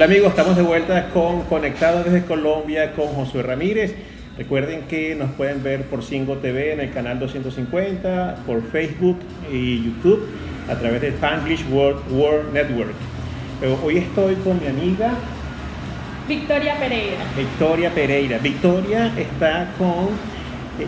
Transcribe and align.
Hola 0.00 0.06
amigos, 0.06 0.30
estamos 0.30 0.56
de 0.56 0.62
vuelta 0.62 1.10
con 1.10 1.42
Conectados 1.42 2.06
desde 2.06 2.24
Colombia 2.24 2.94
con 2.94 3.08
Josué 3.08 3.42
Ramírez. 3.42 3.94
Recuerden 4.38 4.84
que 4.88 5.14
nos 5.14 5.30
pueden 5.32 5.62
ver 5.62 5.82
por 5.82 6.02
Cingo 6.02 6.38
TV 6.38 6.72
en 6.72 6.80
el 6.80 6.90
canal 6.90 7.18
250, 7.18 8.36
por 8.46 8.62
Facebook 8.62 9.18
y 9.52 9.84
YouTube 9.84 10.26
a 10.70 10.76
través 10.76 11.02
de 11.02 11.08
Spanglish 11.08 11.66
World, 11.70 12.00
World 12.12 12.50
Network. 12.54 12.94
Pero 13.60 13.78
hoy 13.84 13.98
estoy 13.98 14.36
con 14.36 14.58
mi 14.58 14.68
amiga 14.68 15.12
Victoria 16.26 16.78
Pereira. 16.78 17.18
Victoria 17.36 17.90
Pereira. 17.90 18.38
Victoria 18.38 19.12
está 19.18 19.70
con 19.76 20.08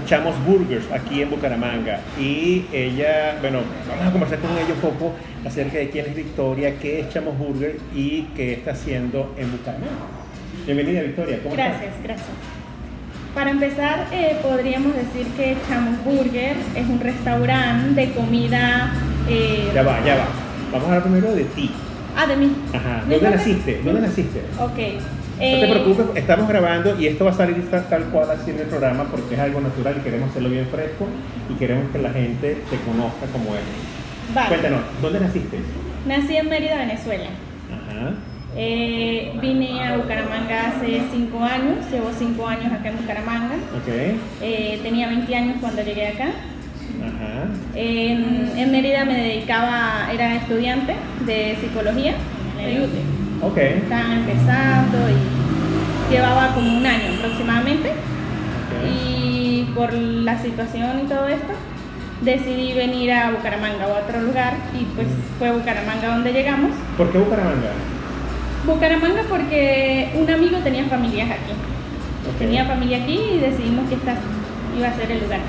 Chamos 0.07 0.35
Burgers 0.45 0.85
aquí 0.93 1.23
en 1.23 1.31
Bucaramanga 1.31 2.01
y 2.19 2.65
ella, 2.73 3.37
bueno, 3.41 3.61
vamos 3.89 4.07
a 4.07 4.11
conversar 4.13 4.39
con 4.41 4.51
ella 4.53 4.75
un 4.75 4.81
poco 4.81 5.13
acerca 5.47 5.79
de 5.79 5.91
quién 5.91 6.07
es 6.07 6.15
Victoria, 6.17 6.75
qué 6.81 7.01
es 7.01 7.09
Chamos 7.11 7.37
Burgers 7.39 7.77
y 7.95 8.23
qué 8.37 8.55
está 8.55 8.73
haciendo 8.73 9.35
en 9.39 9.51
Bucaramanga. 9.53 9.91
Bienvenida 10.67 11.03
Victoria, 11.03 11.39
¿cómo 11.43 11.55
Gracias, 11.55 11.83
estás? 11.85 12.03
gracias. 12.03 12.29
Para 13.35 13.51
empezar, 13.51 14.07
eh, 14.13 14.37
podríamos 14.43 14.95
decir 14.95 15.27
que 15.37 15.57
Chamos 15.69 16.05
Burger 16.05 16.55
es 16.77 16.87
un 16.87 17.01
restaurante 17.01 18.01
de 18.07 18.13
comida... 18.13 18.93
eh, 19.29 19.71
Ya 19.75 19.83
va, 19.83 20.05
ya 20.05 20.17
va. 20.17 20.27
Vamos 20.71 20.85
a 20.89 20.95
hablar 20.95 21.03
primero 21.03 21.35
de 21.35 21.45
ti. 21.45 21.71
Ah, 22.17 22.27
de 22.27 22.37
mí. 22.37 22.53
Ajá. 22.75 22.97
¿De 22.97 23.01
¿Dónde 23.01 23.19
dónde? 23.21 23.37
naciste? 23.39 23.81
¿Dónde 23.83 24.01
naciste? 24.03 24.41
Ok. 24.61 24.79
No 25.43 25.49
te 25.49 25.65
Eh, 25.65 25.69
preocupes, 25.71 26.07
estamos 26.15 26.49
grabando 26.49 27.01
y 27.01 27.07
esto 27.09 27.25
va 27.25 27.33
a 27.33 27.35
salir 27.35 27.69
ta- 27.69 27.89
tal 27.89 28.05
cual 28.05 28.31
así 28.31 28.51
en 28.53 28.61
el 28.61 28.67
programa 28.67 29.05
porque 29.11 29.35
es 29.35 29.41
algo 29.41 29.61
natural 29.61 29.97
y 29.99 30.05
queremos 30.05 30.31
hacerlo 30.31 30.51
bien 30.51 30.67
fresco 30.71 31.09
y 31.51 31.55
queremos 31.55 31.91
que 31.91 31.99
la 31.99 32.11
gente 32.11 32.59
te 32.71 32.77
conozca 32.87 33.27
como 33.33 33.55
es. 33.57 33.63
vale. 34.35 34.49
Cuéntanos, 34.49 34.81
¿dónde 35.03 35.19
naciste? 35.21 35.59
Nací 36.07 36.37
en 36.37 36.49
Mérida, 36.49 36.77
Venezuela. 36.77 37.25
Ajá. 37.73 38.11
Eh, 38.57 39.33
vine 39.41 39.83
a 39.85 39.97
Bucaramanga 39.97 40.69
hace 40.69 41.03
cinco 41.13 41.43
años, 41.43 41.91
llevo 41.91 42.11
cinco 42.17 42.47
años 42.47 42.73
acá 42.73 42.91
en 42.91 42.97
Bucaramanga. 42.99 43.55
Ok. 43.77 43.89
Eh, 44.43 44.79
tenía 44.83 45.09
20 45.09 45.35
años 45.35 45.57
cuando 45.61 45.83
llegué 45.83 46.09
acá. 46.09 46.27
Ajá. 47.03 47.47
En, 47.75 48.53
en 48.57 48.71
Mérida 48.71 49.05
me 49.05 49.15
dedicaba, 49.17 50.09
era 50.13 50.37
estudiante 50.37 50.95
de 51.27 51.57
psicología 51.61 52.15
en 52.59 52.65
el 52.65 52.77
IUTE. 52.77 52.99
Ok. 53.43 53.57
Estaba 53.59 54.15
empezando 54.15 54.99
y 55.11 56.13
llevaba 56.13 56.55
como 56.55 56.77
un 56.79 56.87
año 56.87 57.15
aproximadamente. 57.19 57.93
Y 58.89 59.65
por 59.75 59.93
la 59.93 60.39
situación 60.41 61.01
y 61.05 61.09
todo 61.09 61.29
esto, 61.29 61.53
decidí 62.23 62.73
venir 62.75 63.13
a 63.13 63.31
Bucaramanga 63.33 63.87
o 63.89 63.95
a 63.95 63.99
otro 64.01 64.21
lugar 64.23 64.55
y 64.79 64.85
pues 64.95 65.09
fue 65.39 65.51
Bucaramanga 65.53 66.09
donde 66.09 66.33
llegamos. 66.33 66.71
¿Por 66.97 67.11
qué 67.11 67.19
Bucaramanga? 67.19 67.71
Bucaramanga 68.67 69.23
porque 69.29 70.11
un 70.15 70.31
amigo 70.31 70.59
tenía 70.59 70.85
familias 70.85 71.31
aquí. 71.31 71.53
Tenía 72.39 72.65
familia 72.65 72.99
aquí 73.03 73.19
y 73.35 73.39
decidimos 73.39 73.89
que 73.89 73.97
esta 73.97 74.15
iba 74.79 74.89
a 74.89 74.95
ser 74.97 75.11
el 75.11 75.21
lugar. 75.21 75.41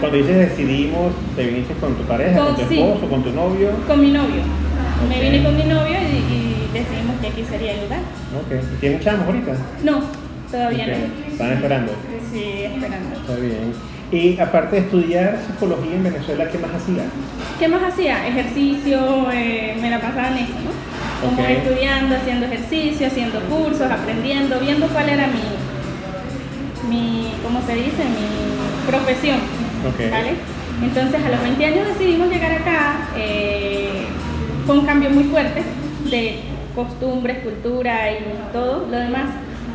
Cuando 0.00 0.18
dices 0.18 0.36
decidimos, 0.36 1.12
¿te 1.36 1.46
viniste 1.46 1.72
con 1.74 1.94
tu 1.94 2.02
pareja, 2.04 2.36
con, 2.38 2.46
Con- 2.54 2.56
tu 2.56 2.68
sí. 2.68 2.80
esposo, 2.80 3.08
con 3.08 3.22
tu 3.22 3.30
novio? 3.30 3.70
Con 3.86 4.00
mi 4.00 4.10
novio. 4.10 4.42
Me 5.08 5.20
vine 5.20 5.42
con 5.42 5.56
mi 5.56 5.64
novio 5.64 5.96
y, 6.00 6.16
y 6.16 6.68
decidimos 6.72 7.03
que 7.24 7.40
aquí 7.40 7.44
sería 7.48 7.72
el 7.72 7.80
lugar. 7.82 8.00
Ok. 8.36 8.62
¿Y 8.74 8.80
¿Tienen 8.80 9.00
chamos 9.00 9.26
ahorita? 9.26 9.52
No, 9.82 10.02
todavía 10.50 10.86
no. 10.86 11.32
Están 11.32 11.52
esperando. 11.52 11.92
Sí, 12.32 12.64
esperando. 12.64 13.16
Está 13.16 13.34
bien. 13.36 13.72
Y 14.12 14.38
aparte 14.38 14.76
de 14.76 14.82
estudiar 14.82 15.38
psicología 15.46 15.94
en 15.94 16.04
Venezuela, 16.04 16.48
¿qué 16.50 16.58
más 16.58 16.70
hacías? 16.74 17.06
¿Qué 17.58 17.68
más 17.68 17.82
hacía? 17.82 18.28
Ejercicio, 18.28 19.26
eh, 19.32 19.76
me 19.80 19.90
la 19.90 20.00
pasaba 20.00 20.28
en 20.28 20.44
eso, 20.44 20.52
¿no? 20.52 21.28
Como 21.28 21.42
estudiando, 21.42 22.14
haciendo 22.16 22.46
ejercicio, 22.46 23.06
haciendo 23.06 23.40
cursos, 23.40 23.90
aprendiendo, 23.90 24.60
viendo 24.60 24.86
cuál 24.88 25.08
era 25.08 25.26
mi, 25.28 26.94
mi 26.94 27.32
¿cómo 27.42 27.60
se 27.62 27.74
dice? 27.74 28.04
Mi 28.04 28.86
profesión. 28.86 29.38
¿vale? 30.10 30.34
Entonces 30.82 31.24
a 31.24 31.30
los 31.30 31.42
20 31.42 31.64
años 31.64 31.88
decidimos 31.88 32.28
llegar 32.28 32.52
acá, 32.52 33.08
eh, 33.16 34.04
fue 34.66 34.78
un 34.78 34.86
cambio 34.86 35.10
muy 35.10 35.24
fuerte 35.24 35.62
de 36.10 36.53
costumbres, 36.74 37.38
cultura 37.38 38.10
y 38.12 38.16
todo 38.52 38.86
lo 38.90 38.96
demás, 38.96 39.26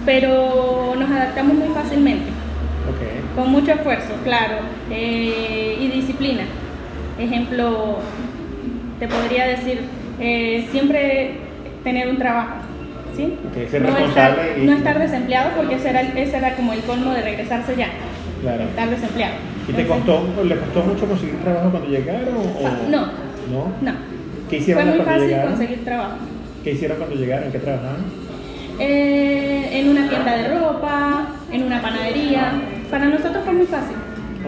pero 0.06 0.94
nos 0.98 1.10
adaptamos 1.10 1.54
muy 1.56 1.70
fácilmente 1.70 2.30
con 3.36 3.52
mucho 3.52 3.72
esfuerzo, 3.72 4.14
claro, 4.24 4.56
eh, 4.92 5.78
y 5.80 5.88
disciplina. 5.90 6.42
Ejemplo, 7.18 8.00
te 9.00 9.08
podría 9.08 9.46
decir, 9.48 9.82
eh, 10.20 10.68
siempre 10.72 11.32
tener 11.84 12.10
un 12.10 12.18
trabajo, 12.18 12.56
¿sí? 13.16 13.38
No, 13.80 13.98
estar, 13.98 14.38
y- 14.58 14.66
no 14.66 14.74
estar 14.74 15.00
desempleado 15.00 15.52
porque 15.56 15.76
ese 15.76 15.90
era, 15.92 16.02
ese 16.02 16.38
era 16.38 16.56
como 16.56 16.74
el 16.74 16.82
colmo 16.82 17.12
de 17.12 17.22
regresarse 17.22 17.76
ya, 17.78 17.88
Claro. 18.42 18.64
estar 18.64 18.90
desempleado. 18.90 19.36
¿Y 19.70 19.74
te 19.74 19.86
costó, 19.88 20.24
le 20.44 20.56
costó 20.58 20.82
mucho 20.84 21.06
conseguir 21.06 21.36
trabajo 21.42 21.70
cuando 21.70 21.90
llegaron? 21.90 22.36
O... 22.36 22.90
No. 22.90 23.00
¿No? 23.52 23.72
No, 23.82 23.92
¿Qué 24.50 24.58
hicieron 24.58 24.84
fue 24.84 24.96
muy 24.96 25.06
fácil 25.06 25.28
llegaron? 25.28 25.52
conseguir 25.54 25.86
trabajo. 25.86 26.18
¿Qué 26.64 26.72
hicieron 26.72 26.98
cuando 26.98 27.16
llegaron? 27.16 27.46
¿En 27.46 27.52
qué 27.52 27.60
trabajaban? 27.60 27.98
Eh, 28.80 29.70
en 29.74 29.90
una 29.90 30.10
tienda 30.10 30.36
de 30.36 30.60
ropa, 30.60 31.28
en 31.52 31.64
una 31.64 31.82
panadería. 31.82 32.52
Para 32.92 33.06
nosotros 33.06 33.44
fue 33.44 33.54
muy 33.54 33.66
fácil 33.66 33.96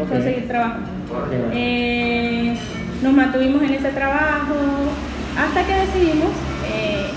Ok. 0.02 0.10
conseguir 0.10 0.48
trabajo. 0.48 0.80
Bueno. 1.10 1.46
Eh, 1.54 2.56
nos 3.02 3.14
mantuvimos 3.14 3.62
en 3.64 3.74
ese 3.74 3.90
trabajo 3.90 4.56
hasta 5.38 5.66
que 5.66 5.74
decidimos 5.74 6.30
eh, 6.74 7.08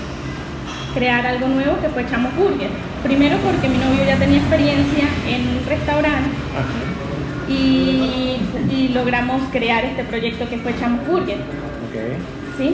crear 0.93 1.25
algo 1.25 1.47
nuevo 1.47 1.79
que 1.81 1.89
fue 1.89 2.05
Chamos 2.09 2.35
Burger. 2.35 2.69
Primero 3.03 3.37
porque 3.37 3.67
mi 3.69 3.77
novio 3.77 4.03
ya 4.05 4.17
tenía 4.17 4.37
experiencia 4.39 5.05
en 5.27 5.57
un 5.59 5.65
restaurante 5.67 6.29
Ajá. 6.57 7.51
y, 7.51 8.37
y 8.71 8.89
logramos 8.93 9.41
crear 9.51 9.85
este 9.85 10.03
proyecto 10.03 10.49
que 10.49 10.57
fue 10.57 10.73
Chamos 10.79 11.05
Burger. 11.07 11.37
Ok. 11.37 12.57
¿sí? 12.57 12.73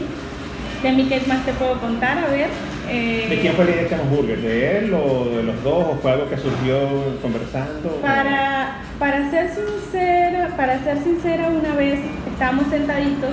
De 0.84 0.92
mí, 0.92 1.06
¿qué 1.08 1.22
más 1.28 1.46
te 1.46 1.54
puedo 1.54 1.80
contar? 1.80 2.18
A 2.18 2.28
ver. 2.28 2.50
eh, 2.90 3.28
¿De 3.30 3.40
quién 3.40 3.54
fue 3.54 3.66
la 3.66 3.72
idea 3.72 3.84
de 3.84 3.90
Chamos 3.90 4.10
Burger? 4.10 4.40
¿De 4.42 4.78
él 4.80 4.94
o 4.94 5.26
de 5.38 5.44
los 5.44 5.64
dos? 5.64 5.86
¿O 5.92 6.00
fue 6.02 6.12
algo 6.12 6.28
que 6.30 6.38
surgió 6.38 6.76
conversando? 7.22 7.90
Para, 8.02 8.78
para 8.98 9.30
ser 9.30 9.52
sincera, 9.54 10.50
para 10.58 10.84
ser 10.84 10.98
sincera, 11.04 11.50
una 11.50 11.76
vez 11.76 12.00
estábamos 12.32 12.66
sentaditos 12.72 13.30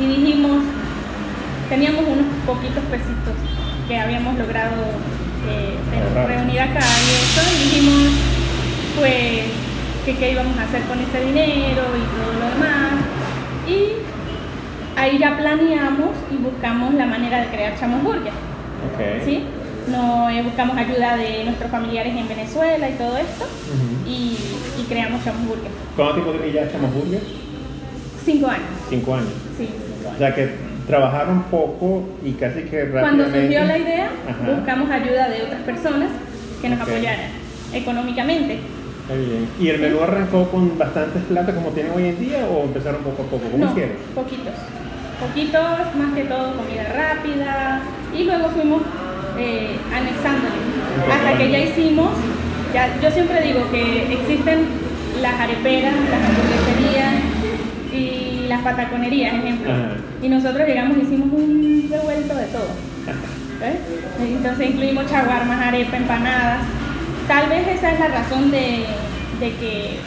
y 0.00 0.06
dijimos, 0.06 0.62
teníamos 1.68 2.04
unos 2.06 2.26
poquitos 2.46 2.84
pesitos 2.84 3.34
que 3.88 3.98
habíamos 3.98 4.38
logrado 4.38 4.76
eh, 5.50 5.74
reunir 6.28 6.60
acá 6.60 6.78
y 6.78 7.10
eso, 7.10 7.42
y 7.42 7.64
dijimos, 7.64 8.12
pues, 9.00 9.42
que 10.04 10.14
qué 10.16 10.30
íbamos 10.32 10.56
a 10.58 10.62
hacer 10.62 10.82
con 10.82 10.98
ese 11.00 11.26
dinero 11.26 11.82
y 11.96 12.04
todo 12.14 12.32
lo 12.38 12.54
demás. 12.54 12.92
Y 13.66 14.07
ahí 14.98 15.18
ya 15.18 15.36
planeamos 15.36 16.10
y 16.32 16.36
buscamos 16.42 16.94
la 16.94 17.06
manera 17.06 17.40
de 17.42 17.46
crear 17.48 17.78
Chamos 17.78 18.02
Burger. 18.02 18.32
Ok. 18.32 19.24
¿sí? 19.24 19.44
No, 19.90 20.28
eh, 20.28 20.42
buscamos 20.42 20.76
ayuda 20.76 21.16
de 21.16 21.44
nuestros 21.44 21.70
familiares 21.70 22.14
en 22.14 22.28
Venezuela 22.28 22.88
y 22.90 22.92
todo 22.94 23.16
esto 23.16 23.44
Ujú. 23.44 24.08
y, 24.08 24.36
y 24.80 24.84
creamos 24.88 25.24
Chamos 25.24 25.46
Burger. 25.46 25.70
¿Cuánto 25.96 26.14
tiempo 26.14 26.32
tiene 26.32 26.52
ya 26.52 26.70
Chamos 26.70 26.92
Burger? 26.94 27.20
Cinco 28.24 28.48
años, 28.48 28.68
Cinco 28.90 29.14
años. 29.14 29.28
sí, 29.56 29.66
cinco 29.68 30.04
O 30.04 30.08
años. 30.08 30.18
sea 30.18 30.34
que 30.34 30.50
trabajaron 30.86 31.42
poco 31.44 32.04
y 32.24 32.32
casi 32.32 32.62
que 32.62 32.88
Cuando 32.90 33.24
rápidamente. 33.24 33.40
surgió 33.40 33.64
la 33.64 33.78
idea, 33.78 34.10
Ajá. 34.28 34.54
buscamos 34.56 34.90
ayuda 34.90 35.28
de 35.28 35.42
otras 35.42 35.60
personas 35.62 36.10
que 36.60 36.68
nos 36.68 36.80
Ok. 36.82 36.88
apoyaran 36.88 37.30
económicamente. 37.72 38.58
Bien. 39.08 39.48
¿Y 39.58 39.68
el 39.68 39.80
menú 39.80 40.00
arrancó 40.02 40.50
con 40.50 40.76
bastantes 40.76 41.22
platos 41.22 41.54
como 41.54 41.70
tienen 41.70 41.92
hoy 41.96 42.08
en 42.08 42.20
día 42.20 42.46
o 42.46 42.64
empezaron 42.64 43.00
poco 43.02 43.22
a 43.22 43.26
poco? 43.26 43.42
¿Cómo 43.50 43.64
no, 43.64 43.70
hicieron? 43.70 43.96
poquitos. 44.14 44.52
Poquitos, 45.20 45.96
más 45.96 46.14
que 46.14 46.24
todo 46.24 46.56
comida 46.56 46.84
rápida 46.94 47.80
y 48.16 48.24
luego 48.24 48.48
fuimos 48.50 48.82
eh, 49.38 49.76
anexándole. 49.92 50.56
Hasta 51.12 51.38
que 51.38 51.50
ya 51.50 51.58
hicimos, 51.58 52.10
ya, 52.72 53.00
yo 53.00 53.10
siempre 53.10 53.42
digo 53.42 53.70
que 53.70 54.12
existen 54.12 54.66
las 55.20 55.34
areperas, 55.34 55.94
las 56.10 56.20
hamburgueserías 56.28 57.14
y 57.92 58.48
las 58.48 58.62
pataconerías, 58.62 59.34
ejemplo. 59.34 59.72
Ajá. 59.72 59.90
Y 60.22 60.28
nosotros 60.28 60.66
llegamos 60.66 60.98
y 60.98 61.00
hicimos 61.00 61.28
un 61.32 61.88
revuelto 61.90 62.34
de 62.34 62.46
todo. 62.46 62.68
¿ves? 63.60 63.76
Entonces 64.20 64.70
incluimos 64.70 65.06
chaguarmas, 65.06 65.60
arepa, 65.60 65.96
empanadas. 65.96 66.60
Tal 67.26 67.48
vez 67.48 67.68
esa 67.68 67.92
es 67.92 68.00
la 68.00 68.08
razón 68.08 68.50
de, 68.50 68.86
de 69.40 69.50
que 69.56 69.98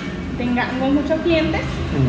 tengamos 0.45 0.91
muchos 0.93 1.19
clientes 1.21 1.61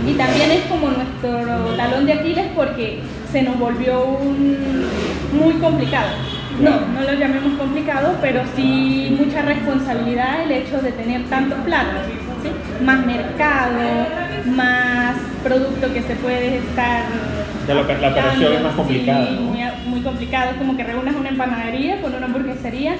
y 0.08 0.12
también 0.14 0.50
es 0.52 0.60
como 0.62 0.88
nuestro 0.90 1.74
talón 1.76 2.06
de 2.06 2.14
Aquiles 2.14 2.46
porque 2.56 3.00
se 3.30 3.42
nos 3.42 3.58
volvió 3.58 4.04
un, 4.04 4.86
muy 5.38 5.54
complicado. 5.54 6.08
No, 6.60 6.70
no 6.94 7.00
lo 7.02 7.12
llamemos 7.18 7.58
complicado, 7.58 8.14
pero 8.20 8.42
sí 8.56 9.14
mucha 9.18 9.42
responsabilidad 9.42 10.42
el 10.44 10.52
hecho 10.52 10.80
de 10.80 10.92
tener 10.92 11.24
tantos 11.24 11.58
platos, 11.60 12.02
¿sí? 12.42 12.84
más 12.84 13.04
mercado, 13.06 13.78
más 14.46 15.16
producto 15.42 15.92
que 15.92 16.02
se 16.02 16.14
puede 16.16 16.58
estar 16.58 17.04
Ya 17.66 17.74
lo 17.74 17.86
que- 17.86 17.96
la 17.98 18.08
operación 18.10 18.52
es 18.54 18.62
más 18.62 18.74
complicada, 18.74 19.26
sí, 19.26 19.34
¿no? 19.34 19.40
muy, 19.42 19.60
muy 19.86 20.00
complicado, 20.00 20.50
es 20.52 20.56
como 20.56 20.76
que 20.76 20.84
reúnas 20.84 21.14
una 21.16 21.28
empanadería 21.30 22.00
con 22.00 22.14
una 22.14 22.26
hamburguesería 22.26 22.94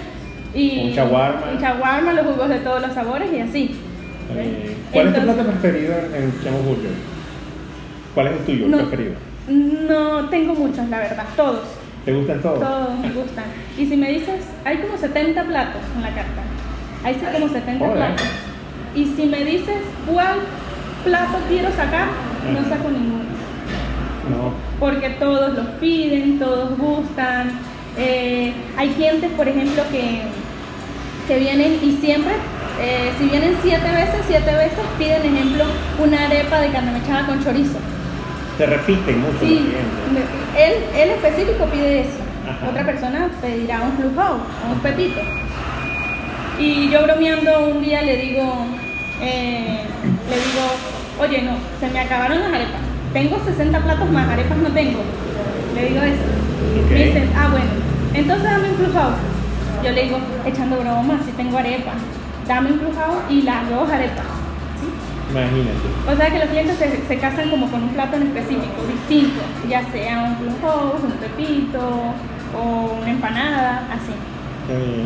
y 0.54 0.80
Un 0.88 0.92
shawarma. 0.92 1.40
un 1.54 1.58
shawarma, 1.62 2.12
los 2.14 2.26
jugos 2.26 2.48
de 2.48 2.58
todos 2.58 2.80
los 2.82 2.92
sabores 2.92 3.30
y 3.32 3.40
así. 3.40 3.74
Eh, 4.36 4.76
¿Cuál 4.92 5.08
es 5.08 5.14
tu 5.14 5.20
plato 5.22 5.42
preferido 5.44 5.94
en, 6.14 6.24
en 6.24 6.64
Burger? 6.66 6.90
¿Cuál 8.14 8.26
es 8.28 8.32
el 8.34 8.38
tuyo, 8.40 8.64
el 8.66 8.70
No. 8.70 8.78
preferido? 8.78 9.14
No 9.48 10.28
tengo 10.28 10.54
muchos, 10.54 10.88
la 10.88 10.98
verdad, 10.98 11.24
todos. 11.36 11.62
¿Te 12.04 12.12
gustan 12.12 12.40
todos? 12.40 12.60
Todos 12.60 12.98
me 13.00 13.10
gustan. 13.12 13.44
Y 13.78 13.86
si 13.86 13.96
me 13.96 14.10
dices, 14.10 14.40
hay 14.64 14.78
como 14.78 14.96
70 14.96 15.44
platos 15.44 15.80
en 15.96 16.02
la 16.02 16.08
carta. 16.08 16.42
Hay 17.04 17.14
como 17.14 17.48
70 17.48 17.78
Joder. 17.78 17.96
platos. 17.96 18.26
Y 18.94 19.04
si 19.06 19.26
me 19.26 19.44
dices 19.44 19.76
cuál 20.10 20.36
plato 21.04 21.38
quiero 21.48 21.70
sacar, 21.70 22.08
no 22.52 22.68
saco 22.68 22.90
ninguno. 22.90 23.22
No. 24.30 24.52
Porque 24.78 25.10
todos 25.10 25.54
los 25.54 25.66
piden, 25.80 26.38
todos 26.38 26.76
gustan. 26.78 27.52
Eh, 27.98 28.52
hay 28.76 28.88
clientes, 28.90 29.30
por 29.32 29.48
ejemplo, 29.48 29.82
que, 29.90 30.22
que 31.28 31.38
vienen 31.40 31.78
y 31.82 31.92
siempre, 32.00 32.32
eh, 32.80 33.10
si 33.18 33.24
vienen 33.28 33.56
siete 33.62 33.88
veces, 33.90 34.20
siete 34.26 34.54
veces 34.54 34.78
piden, 34.98 35.24
ejemplo, 35.36 35.64
una 35.98 36.26
arepa 36.26 36.60
de 36.60 36.68
carne 36.70 36.92
mechada 36.92 37.26
con 37.26 37.42
chorizo. 37.44 37.78
Te 38.58 38.66
repiten 38.66 39.20
mucho 39.20 39.38
Sí, 39.40 39.72
me- 40.12 40.62
él, 40.62 40.72
él 40.96 41.10
específico 41.10 41.64
pide 41.66 42.00
eso. 42.02 42.18
Ajá. 42.48 42.68
Otra 42.68 42.84
persona 42.84 43.28
pedirá 43.40 43.80
un 43.82 43.92
flujo 43.96 44.22
o 44.68 44.72
un 44.72 44.78
pepito. 44.80 45.20
Y 46.58 46.90
yo 46.90 47.02
bromeando 47.02 47.68
un 47.68 47.82
día 47.82 48.02
le 48.02 48.16
digo, 48.16 48.66
eh, 49.20 49.80
le 50.28 50.36
digo, 50.36 50.64
oye 51.20 51.42
no, 51.42 51.52
se 51.80 51.88
me 51.92 52.00
acabaron 52.00 52.40
las 52.40 52.52
arepas. 52.52 52.80
Tengo 53.12 53.38
60 53.44 53.78
platos 53.80 54.10
más, 54.10 54.28
arepas 54.28 54.58
no 54.58 54.68
tengo. 54.70 55.00
Le 55.74 55.86
digo 55.88 56.02
eso. 56.02 56.22
Me 56.90 57.04
dicen, 57.04 57.30
ah 57.36 57.48
bueno, 57.50 57.66
entonces 58.14 58.44
dame 58.44 58.68
un 58.70 58.76
flujo. 58.76 59.10
Yo 59.82 59.90
le 59.90 60.02
digo, 60.04 60.18
echando 60.46 60.76
bromas, 60.76 61.24
si 61.24 61.32
tengo 61.32 61.58
arepas. 61.58 61.94
Dame 62.46 62.72
un 62.72 62.80
flujo 62.80 63.22
y 63.30 63.42
las 63.42 63.68
dos 63.70 63.88
arepas. 63.90 64.24
¿sí? 64.80 64.88
Imagínate. 65.30 66.12
O 66.12 66.16
sea 66.16 66.30
que 66.30 66.38
los 66.38 66.48
clientes 66.48 66.76
se, 66.76 67.06
se 67.06 67.18
casan 67.18 67.50
como 67.50 67.70
con 67.70 67.82
un 67.84 67.88
plato 67.90 68.16
en 68.16 68.22
específico, 68.24 68.82
distinto, 68.86 69.40
ya 69.68 69.82
sea 69.92 70.36
un 70.40 70.60
house, 70.60 71.02
un 71.04 71.12
pepito 71.12 71.80
o 72.56 72.98
una 73.00 73.10
empanada, 73.10 73.86
así. 73.90 74.12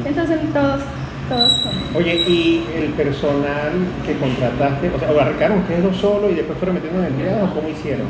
Entonces 0.04 0.38
todos, 0.52 0.80
todos 1.28 1.52
son. 1.62 1.72
Oye, 1.96 2.14
¿y 2.26 2.66
el 2.74 2.90
personal 2.90 3.72
que 4.04 4.16
contrataste, 4.18 4.90
o 4.94 4.98
sea, 4.98 5.10
o 5.10 5.20
arrancaron 5.20 5.58
ustedes 5.58 5.82
dos 5.82 5.96
solos 5.96 6.30
y 6.30 6.34
después 6.34 6.58
fueron 6.58 6.76
metiendo 6.76 7.00
en 7.00 7.06
empleados 7.06 7.50
o 7.50 7.54
cómo 7.54 7.68
hicieron? 7.68 8.06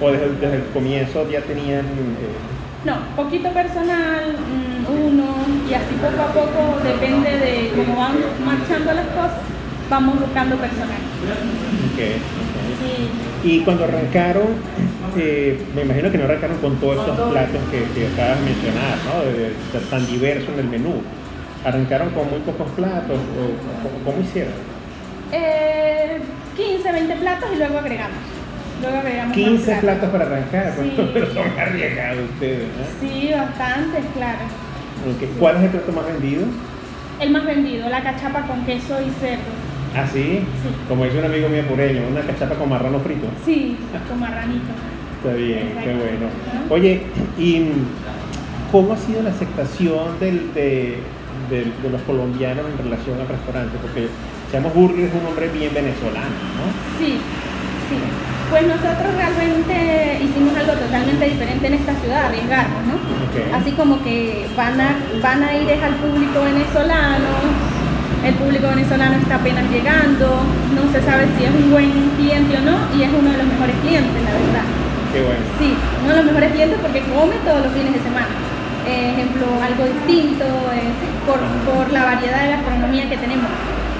¿O 0.00 0.10
desde, 0.10 0.28
desde 0.40 0.56
el 0.56 0.64
comienzo 0.72 1.28
ya 1.30 1.40
tenían... 1.40 1.84
eh, 1.86 2.57
No, 2.84 2.94
poquito 3.16 3.48
personal, 3.50 4.36
mm, 4.38 5.06
uno, 5.06 5.24
y 5.68 5.74
así 5.74 5.94
poco 6.00 6.22
a 6.22 6.32
poco, 6.32 6.78
depende 6.82 7.30
de 7.38 7.72
cómo 7.74 7.98
van 7.98 8.14
marchando 8.44 8.92
las 8.92 9.06
cosas, 9.08 9.38
vamos 9.90 10.20
buscando 10.20 10.56
personal. 10.56 11.02
ok, 11.92 11.98
ok. 11.98 12.56
Sí. 12.78 13.48
Y 13.50 13.60
cuando 13.64 13.84
arrancaron, 13.84 14.46
eh, 15.16 15.60
me 15.74 15.82
imagino 15.82 16.10
que 16.12 16.18
no 16.18 16.24
arrancaron 16.24 16.58
con 16.58 16.76
todos 16.76 17.02
esos 17.04 17.30
platos 17.30 17.60
que, 17.70 17.82
que 17.98 18.06
acabas 18.06 18.38
de 18.40 18.44
mencionar, 18.46 18.96
¿no? 19.06 19.24
De, 19.24 19.38
de 19.50 19.54
ser 19.72 19.82
tan 19.90 20.06
diverso 20.06 20.52
en 20.52 20.58
el 20.60 20.68
menú. 20.68 21.02
¿Arrancaron 21.64 22.10
con 22.10 22.30
muy 22.30 22.38
pocos 22.40 22.70
platos? 22.72 23.18
¿O, 23.18 23.42
o- 23.42 24.04
cómo 24.04 24.22
hicieron? 24.22 24.52
Eh, 25.32 26.18
15, 26.56 26.92
20 26.92 27.16
platos 27.16 27.48
y 27.52 27.58
luego 27.58 27.78
agregamos. 27.78 28.18
Luego 28.80 28.96
agregamos 28.98 29.28
más 29.28 29.36
15 29.36 29.76
platos 29.76 30.08
para 30.10 30.24
arrancar, 30.26 30.74
Sí. 30.78 31.10
pero 31.12 31.26
son 31.34 31.46
arriesgados 31.58 32.24
ustedes, 32.34 32.66
¿no? 32.78 32.84
Sí, 33.00 33.30
bastantes, 33.32 34.04
claro. 34.14 34.44
Ok, 35.08 35.38
¿Cuál 35.38 35.56
es 35.56 35.62
el 35.64 35.68
plato 35.70 35.92
más 35.92 36.06
vendido? 36.06 36.42
El 37.20 37.30
más 37.30 37.44
vendido, 37.44 37.88
la 37.88 38.02
cachapa 38.02 38.42
con 38.42 38.64
queso 38.64 38.96
y 39.00 39.10
cerdo. 39.20 39.42
¿Ah, 39.96 40.06
sí? 40.06 40.40
Sí. 40.62 40.68
Como 40.88 41.04
dice 41.04 41.18
un 41.18 41.24
amigo 41.24 41.48
mío 41.48 41.62
pureño, 41.68 42.02
una 42.10 42.20
cachapa 42.20 42.54
con 42.54 42.68
marrano 42.68 43.00
frito. 43.00 43.26
Sí, 43.44 43.76
con 44.08 44.20
marranito. 44.20 44.70
Está 45.22 45.34
bien, 45.36 45.72
qué 45.82 45.94
bueno. 45.94 46.26
Oye, 46.70 47.02
¿y 47.38 47.64
cómo 48.70 48.92
ha 48.92 48.96
sido 48.96 49.22
la 49.22 49.30
aceptación 49.30 50.20
del- 50.20 50.52
de, 50.54 50.98
de- 51.50 51.72
de 51.82 51.90
los 51.90 52.00
colombianos 52.02 52.66
en 52.70 52.84
relación 52.84 53.20
al 53.20 53.26
restaurante? 53.28 53.76
Porque 53.82 54.08
Chamos 54.52 54.72
Burger 54.74 55.04
es 55.06 55.12
un 55.12 55.26
hombre 55.26 55.48
bien 55.48 55.74
venezolano, 55.74 56.24
¿no? 56.56 56.98
Sí, 56.98 57.14
sí. 57.88 57.96
Pues 58.50 58.66
nosotros 58.66 59.12
realmente 59.14 60.24
hicimos 60.24 60.56
algo 60.56 60.72
totalmente 60.72 61.24
diferente 61.28 61.66
en 61.66 61.74
esta 61.74 61.94
ciudad, 62.00 62.26
arriesgarnos, 62.26 62.82
¿no? 62.88 62.96
Así 63.54 63.72
como 63.72 64.02
que 64.02 64.46
van 64.56 64.80
a, 64.80 64.96
van 65.22 65.42
a 65.42 65.54
ir 65.54 65.68
es 65.68 65.82
al 65.82 65.94
público 65.96 66.40
venezolano, 66.42 67.28
el 68.24 68.34
público 68.34 68.68
venezolano 68.68 69.16
está 69.16 69.36
apenas 69.36 69.68
llegando, 69.70 70.42
no 70.74 70.92
se 70.92 71.02
sabe 71.04 71.28
si 71.36 71.44
es 71.44 71.50
un 71.50 71.70
buen 71.70 71.92
cliente 72.16 72.56
o 72.56 72.60
no, 72.64 72.76
y 72.96 73.02
es 73.02 73.10
uno 73.12 73.30
de 73.30 73.38
los 73.38 73.46
mejores 73.46 73.76
clientes, 73.84 74.16
la 74.24 74.32
verdad. 74.32 74.66
Qué 75.12 75.20
bueno. 75.22 75.44
Sí, 75.58 75.74
uno 76.02 76.10
de 76.10 76.16
los 76.16 76.26
mejores 76.26 76.52
clientes 76.52 76.78
porque 76.80 77.02
come 77.04 77.36
todos 77.44 77.62
los 77.64 77.72
fines 77.72 77.92
de 77.92 78.00
semana. 78.00 78.32
Eh, 78.88 79.12
ejemplo, 79.12 79.46
algo 79.60 79.84
distinto, 79.84 80.44
eh, 80.72 80.88
sí, 80.98 81.08
por, 81.28 81.38
por 81.68 81.92
la 81.92 82.04
variedad 82.04 82.42
de 82.42 82.50
gastronomía 82.56 83.08
que 83.08 83.16
tenemos. 83.18 83.52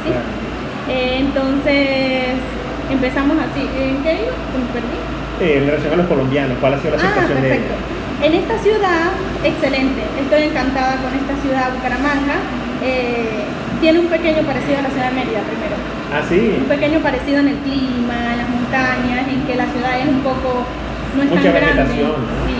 ¿sí? 0.02 0.08
Claro. 0.08 0.48
Eh, 0.88 1.18
entonces, 1.20 2.40
empezamos 2.90 3.36
así. 3.38 3.62
¿En 3.62 4.02
qué 4.02 4.12
iba? 4.26 4.34
Me 4.56 4.66
perdí. 4.72 4.98
Eh, 5.40 5.58
en 5.58 5.66
relación 5.66 5.92
a 5.92 5.96
los 5.96 6.06
colombianos, 6.06 6.58
¿cuál 6.60 6.74
ha 6.74 6.78
sido 6.80 6.96
la 6.96 7.02
Ah, 7.02 7.06
aceptación 7.06 7.42
de 7.42 7.48
perfecto. 7.48 7.74
ellos? 7.74 8.24
En 8.26 8.32
esta 8.34 8.58
ciudad, 8.58 9.06
excelente. 9.44 10.02
Estoy 10.20 10.42
encantada 10.50 10.96
con 10.98 11.14
esta 11.14 11.34
ciudad, 11.42 11.70
Bucaramanga. 11.74 12.36
Eh, 12.82 13.46
tiene 13.80 13.98
un 14.00 14.06
pequeño 14.06 14.42
parecido 14.42 14.78
a 14.78 14.82
la 14.82 14.90
ciudad 14.90 15.10
de 15.10 15.14
Mérida 15.14 15.40
primero. 15.46 15.76
Ah, 16.10 16.22
sí. 16.28 16.58
Un 16.58 16.66
pequeño 16.66 16.98
parecido 16.98 17.38
en 17.38 17.48
el 17.48 17.58
clima, 17.62 18.18
en 18.34 18.38
las 18.42 18.48
montañas, 18.48 19.22
en 19.30 19.42
que 19.46 19.54
la 19.54 19.66
ciudad 19.70 20.00
es 20.02 20.08
un 20.08 20.20
poco, 20.26 20.66
no 21.14 21.22
es 21.22 21.30
Mucha 21.30 21.42
tan 21.52 21.54
grande. 21.54 21.94
Sí, 21.94 22.56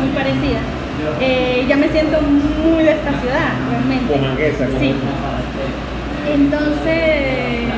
muy 0.00 0.10
parecida. 0.10 0.58
Eh, 1.20 1.64
ya 1.68 1.76
me 1.76 1.88
siento 1.88 2.18
muy 2.20 2.82
de 2.82 2.90
esta 2.92 3.12
ciudad, 3.20 3.52
realmente. 3.70 4.12
Bumanguesa, 4.12 4.66
como 4.66 4.80
Sí. 4.80 4.94
Entonces, 6.26 7.70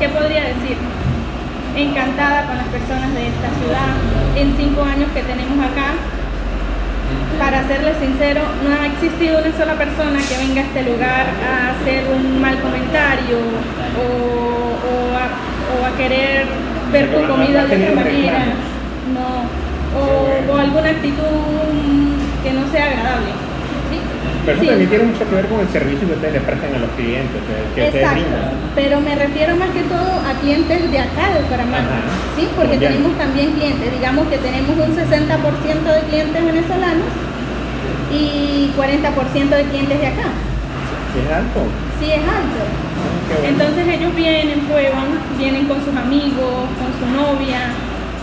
¿qué 0.00 0.08
podría 0.08 0.42
decir? 0.44 0.76
Encantada 1.76 2.46
con 2.46 2.56
las 2.56 2.66
personas 2.68 3.12
de 3.12 3.28
esta 3.28 3.48
ciudad. 3.60 3.92
En 4.34 4.56
cinco 4.56 4.82
años 4.82 5.10
que 5.12 5.22
tenemos 5.22 5.58
acá, 5.60 5.92
para 7.38 7.68
serles 7.68 7.96
sincero, 8.00 8.40
no 8.64 8.80
ha 8.80 8.86
existido 8.86 9.38
una 9.38 9.52
sola 9.56 9.74
persona 9.74 10.18
que 10.26 10.36
venga 10.38 10.62
a 10.62 10.64
este 10.64 10.82
lugar 10.84 11.26
a 11.44 11.70
hacer 11.72 12.04
un 12.16 12.40
mal 12.40 12.58
comentario 12.60 13.36
o, 14.00 14.04
o 14.88 15.14
a, 15.14 15.26
o 15.76 15.84
a 15.84 15.96
querer 15.98 16.46
ver 16.92 17.14
tu 17.14 17.28
comida 17.28 17.66
de 17.66 17.76
otra 17.76 17.94
manera. 17.94 18.38
No. 19.12 19.44
O, 19.96 20.52
o 20.52 20.58
alguna 20.58 20.90
actitud 20.90 21.22
que 22.42 22.52
no 22.52 22.70
sea 22.72 22.84
agradable. 22.86 23.45
¿Sí? 24.46 24.52
Pero 24.52 24.54
eso 24.56 24.62
Sí. 24.62 24.68
también 24.70 24.90
tiene 24.90 25.04
mucho 25.10 25.24
que 25.28 25.34
ver 25.34 25.46
con 25.50 25.58
el 25.60 25.68
servicio 25.74 26.06
que 26.06 26.14
ustedes 26.14 26.34
le 26.38 26.40
prestan 26.46 26.70
a 26.74 26.78
los 26.78 26.90
clientes, 26.94 27.38
que, 27.46 27.54
que 27.74 27.80
ustedes 27.90 27.94
Exacto, 28.06 28.22
brindan. 28.22 28.50
pero 28.78 28.94
me 29.02 29.14
refiero 29.18 29.50
más 29.58 29.70
que 29.74 29.82
todo 29.90 30.10
a 30.22 30.32
clientes 30.40 30.78
de 30.90 30.98
acá, 31.02 31.24
de 31.34 31.42
Bucaramanga. 31.42 31.98
¿sí? 32.38 32.44
Porque 32.54 32.76
tenemos 32.78 33.12
también 33.18 33.52
clientes, 33.58 33.86
digamos 33.90 34.22
que 34.30 34.38
tenemos 34.38 34.70
un 34.78 34.92
60% 34.94 35.82
de 35.90 36.00
clientes 36.08 36.40
venezolanos 36.46 37.10
y 38.12 38.70
40% 38.76 39.48
de 39.50 39.64
clientes 39.64 39.98
de 40.00 40.06
acá. 40.06 40.28
Es 41.16 41.28
alto. 41.32 41.60
Sí, 41.98 42.06
es 42.12 42.22
alto. 42.22 42.62
Bueno. 43.26 43.48
Entonces 43.48 43.88
ellos 43.88 44.14
vienen, 44.14 44.60
prueban, 44.70 45.06
vienen 45.38 45.66
con 45.66 45.82
sus 45.84 45.94
amigos, 45.96 46.70
con 46.78 46.90
su 46.98 47.06
novia 47.10 47.72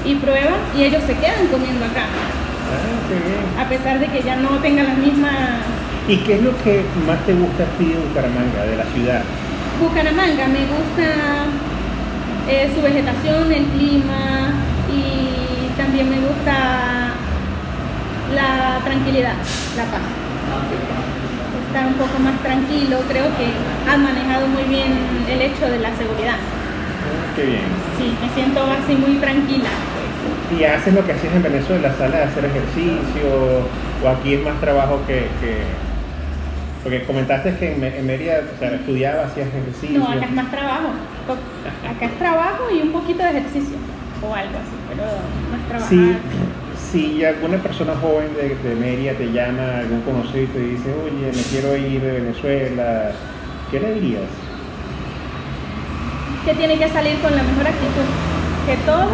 y 0.06 0.15
prueban 0.15 0.56
y 0.77 0.84
ellos 0.84 1.01
se 1.08 1.13
quedan 1.15 1.48
comiendo 1.51 1.86
acá, 1.86 2.06
Ah, 2.06 3.08
qué 3.08 3.15
bien. 3.15 3.44
a 3.60 3.70
pesar 3.70 4.00
de 4.00 4.08
que 4.08 4.22
ya 4.24 4.36
no 4.36 4.50
tengan 4.60 4.86
las 4.88 4.98
mismas 4.98 5.34
¿Y 6.07 6.17
qué 6.17 6.36
es 6.36 6.41
lo 6.43 6.51
que 6.63 6.83
más 7.07 7.19
te 7.25 7.33
gusta 7.33 7.63
a 7.63 7.77
ti 7.77 7.86
de 7.86 7.95
Bucaramanga, 7.95 8.63
de 8.65 8.75
la 8.75 8.83
ciudad? 8.93 9.22
Bucaramanga 9.79 10.48
me 10.48 10.65
gusta 10.67 11.07
eh, 12.50 12.72
su 12.75 12.81
vegetación, 12.81 13.51
el 13.51 13.65
clima 13.67 14.51
y 14.91 15.77
también 15.77 16.10
me 16.10 16.17
gusta 16.19 17.13
la 18.36 18.79
tranquilidad, 18.83 19.36
la 19.77 19.83
paz. 19.86 20.01
Estar 21.67 21.88
un 21.88 21.93
poco 21.95 22.19
más 22.19 22.38
tranquilo, 22.43 22.98
creo 23.07 23.25
que 23.38 23.48
han 23.89 24.03
manejado 24.03 24.48
muy 24.48 24.63
bien 24.63 24.91
el 25.29 25.41
hecho 25.41 25.65
de 25.72 25.79
la 25.79 25.95
seguridad. 25.95 26.36
Ah, 26.36 27.33
Qué 27.36 27.45
bien. 27.45 27.62
Sí, 27.98 28.13
me 28.22 28.29
siento 28.36 28.62
así 28.62 28.93
muy 28.95 29.15
tranquila. 29.19 29.69
¿Y 30.51 30.63
haces 30.65 30.93
lo 30.93 31.03
que 31.05 31.13
hacías 31.13 31.33
en 31.33 31.43
Venezuela, 31.43 31.93
sales 31.98 32.15
a 32.22 32.24
hacer 32.25 32.45
ejercicio? 32.45 33.63
¿O 34.03 34.10
aquí 34.10 34.33
es 34.36 34.43
más 34.43 34.60
trabajo 34.60 35.00
que...? 35.07 35.27
que- 35.39 35.92
Porque 36.84 37.04
comentaste 37.04 37.56
que 37.56 37.75
en, 37.75 37.84
en 37.84 38.06
Mérida, 38.06 38.42
o 38.56 38.60
sea, 38.60 38.75
estudiabas, 38.75 39.32
hacías 39.32 39.48
ejercicio. 39.48 40.00
No, 40.00 40.12
acá 40.12 40.25
es 40.25 40.32
más 40.32 40.52
trabajo. 40.52 40.90
Acá 41.90 42.06
es 42.06 42.20
trabajo 42.20 42.63
y 42.75 42.82
un 42.82 42.92
poquito 42.92 43.24
de 43.24 43.30
ejercicio 43.30 43.78
o 44.22 44.34
algo 44.34 44.58
así, 44.58 44.75
pero 44.90 45.04
no 45.04 45.58
es 45.58 45.68
trabajar. 45.68 46.22
Si, 46.92 47.25
alguna 47.25 47.58
persona 47.58 47.94
joven 47.96 48.30
de, 48.36 48.56
de 48.56 48.75
Mérida 48.75 49.13
te 49.13 49.32
llama, 49.32 49.80
algún 49.80 50.02
conocido 50.02 50.44
y 50.44 50.48
te 50.48 50.60
dice, 50.60 50.94
oye, 51.04 51.32
me 51.36 51.42
quiero 51.44 51.75
ir 51.75 52.02
de 52.02 52.12
Venezuela, 52.12 53.12
¿qué 53.72 53.80
le 53.80 53.94
dirías? 53.96 54.30
Que 56.46 56.54
tiene 56.54 56.78
que 56.78 56.88
salir 56.90 57.18
con 57.20 57.36
la 57.36 57.42
mejor 57.42 57.68
actitud. 57.68 58.08
Que 58.68 58.78
todo, 58.86 59.08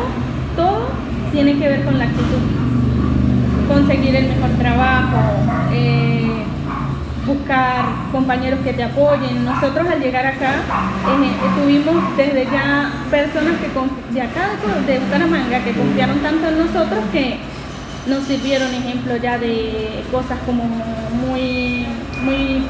todo 0.56 0.90
tiene 1.32 1.58
que 1.58 1.70
ver 1.70 1.86
con 1.86 1.98
la 1.98 2.06
actitud. 2.06 2.42
Conseguir 3.68 4.16
el 4.16 4.28
mejor 4.28 4.50
trabajo, 4.58 5.18
buscar 7.30 7.86
compañeros 8.12 8.60
que 8.64 8.74
te 8.74 8.84
apoyen. 8.84 9.46
Nosotros 9.46 9.88
al 9.88 10.00
llegar 10.00 10.26
acá 10.26 10.56
eh, 10.56 11.62
tuvimos 11.62 12.18
desde 12.18 12.46
ya 12.46 12.92
personas 13.10 13.54
que 13.62 13.70
de 14.14 14.22
acá 14.22 14.50
de 14.86 15.00
Bucaramanga 15.00 15.64
que 15.64 15.74
confiaron 15.74 16.20
tanto 16.20 16.48
en 16.48 16.58
nosotros 16.58 17.04
que 17.14 17.38
nos 18.08 18.24
sirvieron 18.24 18.74
ejemplo 18.74 19.16
ya 19.18 19.38
de 19.38 20.04
cosas 20.12 20.40
como 20.46 20.64
muy 20.64 21.86
muy 22.24 22.64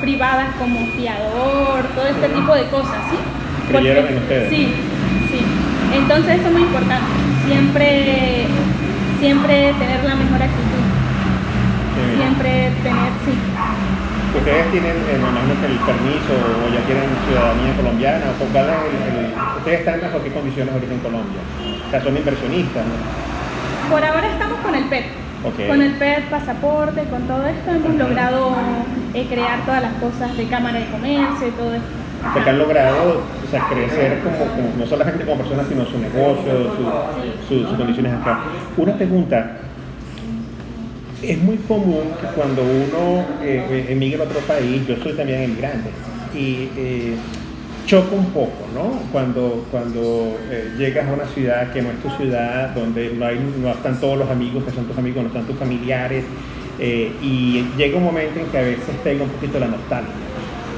privadas 0.00 0.54
como 0.58 0.86
fiador, 0.96 1.84
todo 1.94 2.06
este 2.06 2.28
tipo 2.28 2.54
de 2.54 2.64
cosas, 2.68 3.02
¿sí? 3.10 3.16
Creyeron 3.68 4.06
en 4.06 4.16
ustedes. 4.18 4.48
Sí, 4.48 4.72
sí. 5.30 5.40
Entonces 5.94 6.38
eso 6.38 6.46
es 6.46 6.52
muy 6.52 6.62
importante. 6.62 7.06
Siempre, 7.46 8.46
siempre 9.18 9.74
tener 9.78 10.04
la 10.04 10.14
mejor 10.14 10.42
actitud. 10.42 10.84
Siempre 12.16 12.72
tener, 12.82 13.10
sí. 13.24 13.47
Ustedes 14.34 14.70
tienen, 14.70 14.96
eh, 15.08 15.16
el 15.18 15.78
permiso 15.80 16.32
o 16.36 16.68
ya 16.72 16.80
tienen 16.86 17.08
ciudadanía 17.26 17.72
colombiana, 17.76 18.24
o 18.40 18.44
cuál 18.52 18.66
es 18.68 18.76
el- 18.92 19.24
el- 19.24 19.32
ustedes 19.58 19.78
están 19.80 20.00
bajo 20.00 20.22
qué 20.22 20.30
condiciones 20.32 20.72
ahorita 20.74 20.92
en 20.94 21.00
Colombia. 21.00 21.40
O 21.86 21.90
sea, 21.90 22.02
son 22.02 22.16
inversionistas, 22.16 22.84
¿no? 22.86 23.90
Por 23.90 24.04
ahora 24.04 24.28
estamos 24.28 24.58
con 24.60 24.74
el 24.74 24.84
PET. 24.84 25.04
Con 25.68 25.82
el 25.82 25.92
PET, 25.94 26.24
pasaporte, 26.30 27.04
con 27.04 27.22
todo 27.22 27.46
esto 27.46 27.70
hemos 27.70 27.94
logrado 27.94 28.56
eh, 29.14 29.26
crear 29.30 29.64
todas 29.64 29.82
las 29.82 29.92
cosas 29.94 30.36
de 30.36 30.44
Cámara 30.46 30.78
de 30.78 30.86
Comercio 30.86 31.48
y 31.48 31.50
todo 31.52 31.74
esto. 31.74 31.86
Porque 32.34 32.50
han 32.50 32.58
logrado 32.58 33.22
o 33.46 33.50
sea, 33.50 33.64
crecer 33.70 34.18
como, 34.22 34.36
como- 34.36 34.74
no 34.76 34.86
solamente 34.86 35.24
como 35.24 35.38
personas, 35.38 35.66
sino 35.68 35.84
su 35.86 35.98
negocio, 35.98 36.52
su- 36.76 37.48
su- 37.48 37.66
sus 37.68 37.76
condiciones 37.78 38.12
acá. 38.20 38.40
Una 38.76 38.92
pregunta, 38.94 39.52
es 41.22 41.38
muy 41.38 41.56
común 41.56 42.12
que 42.20 42.26
cuando 42.28 42.62
uno 42.62 43.24
eh, 43.42 43.86
emigra 43.88 44.24
a 44.24 44.26
otro 44.26 44.40
país, 44.40 44.86
yo 44.86 44.96
soy 45.02 45.14
también 45.14 45.42
emigrante, 45.42 45.90
y 46.34 46.68
eh, 46.76 47.14
choca 47.86 48.14
un 48.14 48.26
poco, 48.26 48.66
¿no? 48.74 49.00
Cuando, 49.10 49.66
cuando 49.70 50.36
eh, 50.50 50.74
llegas 50.76 51.08
a 51.08 51.12
una 51.12 51.24
ciudad 51.26 51.72
que 51.72 51.82
no 51.82 51.90
es 51.90 52.02
tu 52.02 52.10
ciudad, 52.22 52.74
donde 52.74 53.14
no, 53.14 53.26
hay, 53.26 53.38
no 53.60 53.70
están 53.70 53.98
todos 53.98 54.18
los 54.18 54.30
amigos 54.30 54.64
que 54.64 54.70
son 54.70 54.84
tus 54.84 54.98
amigos, 54.98 55.22
no 55.22 55.28
están 55.28 55.44
tus 55.44 55.56
familiares, 55.56 56.24
eh, 56.78 57.12
y 57.20 57.64
llega 57.76 57.96
un 57.98 58.04
momento 58.04 58.38
en 58.38 58.46
que 58.46 58.58
a 58.58 58.62
veces 58.62 58.94
pega 59.02 59.24
un 59.24 59.30
poquito 59.30 59.58
la 59.58 59.66
nostalgia. 59.66 60.12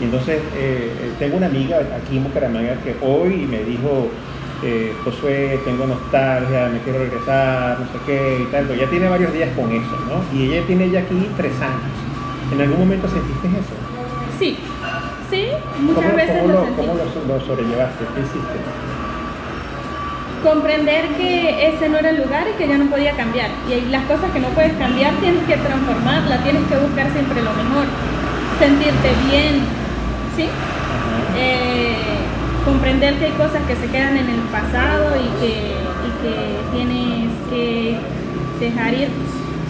Y 0.00 0.04
entonces 0.04 0.38
eh, 0.56 0.90
eh, 1.02 1.12
tengo 1.18 1.36
una 1.36 1.46
amiga 1.46 1.78
aquí 1.78 2.16
en 2.16 2.24
Bucaramanga 2.24 2.74
que 2.82 2.96
hoy 3.02 3.46
me 3.46 3.62
dijo, 3.64 4.08
eh, 4.62 4.94
Josué, 5.04 5.60
tengo 5.64 5.86
nostalgia, 5.86 6.68
me 6.72 6.80
quiero 6.80 6.98
regresar, 7.00 7.78
no 7.80 7.86
sé 7.86 7.98
qué 8.06 8.40
y 8.42 8.46
tal, 8.52 8.66
pero 8.66 8.80
ya 8.80 8.88
tiene 8.90 9.08
varios 9.08 9.32
días 9.32 9.48
con 9.56 9.70
eso, 9.72 9.96
¿no? 10.08 10.38
Y 10.38 10.52
ella 10.52 10.66
tiene 10.66 10.90
ya 10.90 11.00
aquí 11.00 11.28
tres 11.36 11.52
años. 11.60 11.96
¿En 12.52 12.60
algún 12.60 12.78
momento 12.80 13.08
sentiste 13.08 13.46
eso? 13.48 13.74
Sí, 14.38 14.58
sí, 15.30 15.46
muchas 15.80 16.04
¿Cómo, 16.04 16.16
veces 16.16 16.36
cómo 16.42 16.48
lo 16.52 16.54
lo, 16.60 16.64
sentí. 16.64 16.80
cómo 16.80 16.94
lo- 16.94 17.34
lo 17.38 17.46
sobrellevaste? 17.46 18.04
¿Qué 18.14 18.20
hiciste? 18.20 18.58
comprender 20.42 21.04
que 21.18 21.68
ese 21.68 21.88
no 21.90 21.98
era 21.98 22.08
el 22.10 22.16
lugar 22.22 22.46
y 22.48 22.56
que 22.56 22.66
ya 22.66 22.78
no 22.78 22.86
podía 22.86 23.12
cambiar. 23.12 23.50
Y 23.68 23.74
hay 23.74 23.84
las 23.90 24.04
cosas 24.06 24.30
que 24.32 24.40
no 24.40 24.48
puedes 24.48 24.72
cambiar 24.78 25.12
tienes 25.20 25.42
que 25.44 25.54
transformarlas, 25.56 26.42
tienes 26.42 26.62
que 26.64 26.76
buscar 26.78 27.12
siempre 27.12 27.42
lo 27.42 27.50
mejor, 27.52 27.84
sentirte 28.58 29.08
bien, 29.28 29.60
¿sí? 30.36 30.48
Eh, 31.36 31.89
comprender 32.70 33.14
que 33.14 33.24
hay 33.26 33.32
cosas 33.32 33.62
que 33.66 33.74
se 33.74 33.86
quedan 33.90 34.16
en 34.16 34.28
el 34.30 34.40
pasado 34.52 35.16
y 35.16 35.40
que, 35.40 35.52
y 36.06 36.10
que 36.22 36.76
tienes 36.76 37.30
que 37.50 37.96
dejar 38.60 38.94
ir, 38.94 39.08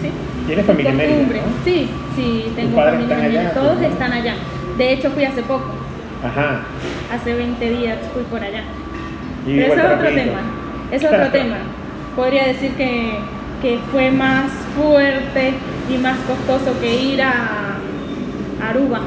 ¿sí? 0.01 0.11
¿Tienes 0.45 0.65
familia 0.65 0.91
en 0.91 0.97
Mérida, 0.97 1.17
no? 1.17 1.65
Sí, 1.65 1.89
sí, 2.15 2.45
tengo 2.55 2.77
familia 2.77 3.01
están 3.03 3.19
en 3.25 3.37
allá? 3.37 3.53
todos 3.53 3.81
están 3.81 4.13
allá. 4.13 4.35
De 4.77 4.93
hecho 4.93 5.09
fui 5.11 5.23
hace 5.25 5.41
poco, 5.41 5.71
Ajá. 6.23 6.61
hace 7.11 7.33
20 7.33 7.69
días 7.69 7.97
fui 8.13 8.23
por 8.23 8.43
allá. 8.43 8.63
Y 9.47 9.55
Pero 9.57 9.73
ese 9.73 9.81
es 9.81 9.91
otro 9.91 10.09
tema. 10.09 10.39
Es 10.91 11.03
otro 11.03 11.27
tema. 11.31 11.57
Podría 12.15 12.45
decir 12.47 12.71
que, 12.73 13.17
que 13.61 13.79
fue 13.91 14.11
más 14.11 14.51
fuerte 14.75 15.53
y 15.89 15.97
más 15.97 16.17
costoso 16.19 16.79
que 16.79 16.95
ir 16.95 17.21
a 17.23 17.77
Aruba. 18.69 18.99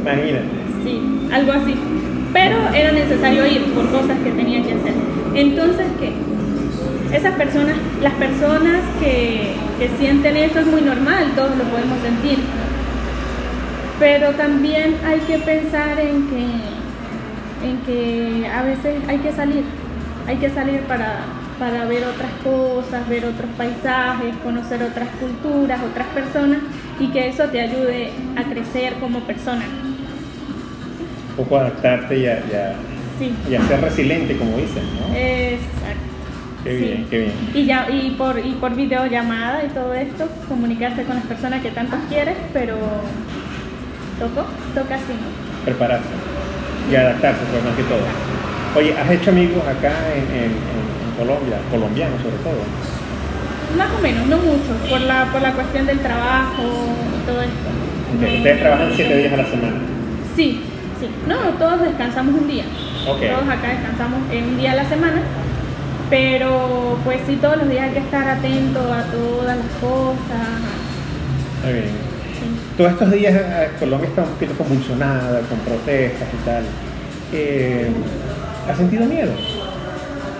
Imagínate. 0.00 0.44
Sí, 0.82 1.28
algo 1.32 1.52
así. 1.52 1.76
Pero 2.32 2.56
era 2.74 2.92
necesario 2.92 3.46
ir 3.46 3.64
por 3.74 3.90
cosas 3.90 4.18
que 4.22 4.30
tenía 4.30 4.62
que 4.62 4.74
hacer. 4.74 4.94
Entonces, 5.34 5.86
¿qué? 5.98 6.12
Esas 7.16 7.34
personas, 7.34 7.76
las 8.02 8.12
personas 8.14 8.80
que, 9.00 9.54
que 9.78 9.90
sienten 9.98 10.36
eso 10.36 10.60
es 10.60 10.66
muy 10.66 10.80
normal, 10.80 11.32
todos 11.34 11.56
lo 11.56 11.64
podemos 11.64 11.98
sentir. 12.02 12.38
Pero 13.98 14.30
también 14.30 14.96
hay 15.04 15.18
que 15.20 15.38
pensar 15.38 15.98
en 15.98 16.28
que, 16.28 17.66
en 17.66 17.78
que 17.84 18.48
a 18.48 18.62
veces 18.62 18.96
hay 19.08 19.18
que 19.18 19.32
salir, 19.32 19.64
hay 20.26 20.36
que 20.36 20.50
salir 20.50 20.80
para, 20.82 21.18
para 21.58 21.84
ver 21.84 22.04
otras 22.04 22.30
cosas, 22.42 23.08
ver 23.08 23.26
otros 23.26 23.50
paisajes, 23.58 24.34
conocer 24.42 24.82
otras 24.82 25.08
culturas, 25.20 25.80
otras 25.82 26.06
personas 26.08 26.60
y 26.98 27.08
que 27.08 27.28
eso 27.28 27.44
te 27.44 27.60
ayude 27.60 28.12
a 28.36 28.44
crecer 28.44 28.94
como 28.94 29.20
persona. 29.20 29.64
Poco 31.40 31.56
adaptarte 31.56 32.18
y 32.18 32.26
a, 32.26 32.32
y 32.50 32.52
a- 32.54 32.74
Sí, 33.18 33.32
y 33.50 33.54
a 33.54 33.62
ser 33.66 33.80
resiliente, 33.80 34.36
como 34.36 34.58
dicen, 34.58 34.82
¿no? 35.00 35.14
exacto. 35.14 36.08
Qué 36.64 36.70
sí. 36.78 36.84
bien, 36.84 37.06
qué 37.08 37.18
bien. 37.18 37.32
Y, 37.54 37.64
ya, 37.64 37.86
y, 37.90 38.10
por, 38.18 38.38
y 38.38 38.52
por 38.60 38.74
videollamada 38.74 39.64
y 39.64 39.68
todo 39.68 39.94
esto, 39.94 40.28
comunicarse 40.48 41.04
con 41.04 41.16
las 41.16 41.24
personas 41.24 41.62
que 41.62 41.70
tanto 41.70 41.96
quieres, 42.10 42.36
pero 42.52 42.76
tocó, 44.18 44.46
toca 44.74 44.94
así. 44.96 45.16
Prepararse 45.64 46.08
y 46.90 46.94
adaptarse, 46.96 47.40
pues 47.50 47.64
más 47.64 47.74
que 47.74 47.82
todo. 47.84 48.04
Oye, 48.76 48.94
¿has 48.98 49.10
hecho 49.10 49.30
amigos 49.30 49.62
acá 49.66 49.92
en, 50.14 50.24
en- 50.44 50.70
Colombia, 51.18 51.56
colombianos 51.70 52.20
sobre 52.22 52.36
todo? 52.36 52.60
Más 53.76 53.88
o 53.98 54.02
menos, 54.02 54.26
no 54.26 54.36
mucho, 54.38 54.72
por 54.88 55.00
la, 55.02 55.24
por 55.32 55.40
la 55.42 55.52
cuestión 55.52 55.84
del 55.86 55.98
trabajo 56.00 56.62
y 56.62 57.26
todo 57.26 57.40
esto. 57.42 57.68
Ustedes 58.36 58.60
trabajan 58.60 58.90
siete 58.94 59.16
días 59.18 59.32
a 59.32 59.36
la 59.36 59.44
semana. 59.46 59.76
Sí, 60.34 60.62
No, 61.26 61.36
todos 61.58 61.82
descansamos 61.82 62.34
un 62.34 62.48
día. 62.48 62.64
Todos 63.04 63.48
acá 63.48 63.68
descansamos 63.68 64.20
en 64.30 64.44
un 64.44 64.58
día 64.58 64.72
a 64.72 64.76
la 64.76 64.88
semana. 64.88 65.22
Pero 66.10 66.98
pues 67.04 67.20
sí, 67.26 67.38
todos 67.40 67.58
los 67.58 67.68
días 67.68 67.84
hay 67.84 67.92
que 67.92 67.98
estar 68.00 68.28
atento 68.28 68.80
a 68.92 69.04
todas 69.04 69.56
las 69.56 69.66
cosas. 69.80 70.48
Muy 71.64 71.72
bien. 71.72 71.84
Sí. 71.84 72.76
Todos 72.76 72.92
estos 72.92 73.12
días 73.12 73.34
eh, 73.34 73.70
Colombia 73.78 74.08
está 74.08 74.22
un 74.22 74.30
poquito 74.30 74.54
convulsionada, 74.54 75.40
con 75.42 75.58
protestas 75.60 76.28
y 76.32 76.44
tal. 76.44 76.64
Eh, 77.32 77.90
¿Has 78.68 78.76
sentido 78.76 79.06
miedo 79.06 79.32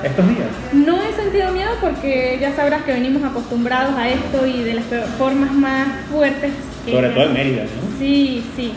estos 0.02 0.28
días? 0.28 0.48
No 0.72 1.00
he 1.02 1.12
sentido 1.12 1.52
miedo 1.52 1.70
porque 1.80 2.38
ya 2.40 2.54
sabrás 2.54 2.82
que 2.82 2.92
venimos 2.92 3.22
acostumbrados 3.22 3.94
a 3.96 4.08
esto 4.08 4.46
y 4.46 4.64
de 4.64 4.74
las 4.74 4.84
formas 5.18 5.52
más 5.52 5.86
fuertes. 6.10 6.52
Sobre 6.90 7.10
todo 7.10 7.24
en 7.24 7.32
Mérida, 7.32 7.62
¿no? 7.62 7.98
Sí, 7.98 8.44
sí, 8.56 8.72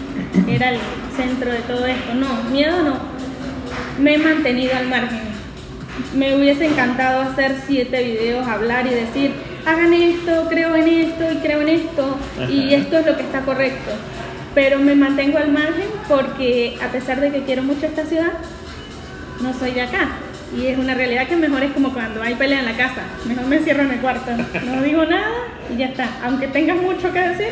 era 0.48 0.72
el 0.72 0.80
centro 1.16 1.52
de 1.52 1.60
todo 1.60 1.86
esto. 1.86 2.14
No, 2.16 2.44
miedo 2.52 2.84
no. 2.84 2.98
Me 4.00 4.16
he 4.16 4.18
mantenido 4.18 4.76
al 4.76 4.88
margen. 4.88 5.22
Me 6.16 6.36
hubiese 6.36 6.66
encantado 6.66 7.22
hacer 7.22 7.56
siete 7.68 8.04
videos, 8.04 8.48
hablar 8.48 8.88
y 8.88 8.90
decir, 8.90 9.32
hagan 9.66 9.94
esto, 9.94 10.48
creo 10.50 10.76
en 10.76 10.88
esto 10.88 11.32
y 11.32 11.36
creo 11.38 11.62
en 11.62 11.70
esto 11.70 12.18
y 12.50 12.74
esto 12.74 12.98
es 12.98 13.06
lo 13.06 13.16
que 13.16 13.24
está 13.24 13.42
correcto. 13.42 13.92
Pero 14.56 14.80
me 14.80 14.96
mantengo 14.96 15.38
al 15.38 15.52
margen 15.52 15.88
porque 16.08 16.78
a 16.84 16.92
pesar 16.92 17.22
de 17.22 17.32
que 17.32 17.44
quiero 17.44 17.64
mucho 17.64 17.86
esta 17.86 18.06
ciudad, 18.06 18.34
no 19.42 19.54
soy 19.54 19.72
de 19.72 19.82
acá. 19.82 20.10
Y 20.56 20.68
es 20.68 20.78
una 20.78 20.94
realidad 20.94 21.28
que 21.28 21.36
mejor 21.36 21.64
es 21.64 21.72
como 21.72 21.92
cuando 21.94 22.22
hay 22.22 22.36
pelea 22.36 22.60
en 22.60 22.66
la 22.66 22.78
casa. 22.78 23.02
Mejor 23.26 23.46
me 23.48 23.60
cierro 23.60 23.84
en 23.84 23.92
el 23.92 24.00
cuarto. 24.00 24.32
No 24.66 24.84
digo 24.84 25.04
nada 25.06 25.32
y 25.74 25.78
ya 25.78 25.88
está. 25.88 26.08
Aunque 26.24 26.48
tengas 26.48 26.78
mucho 26.78 27.12
que 27.12 27.20
decir, 27.20 27.50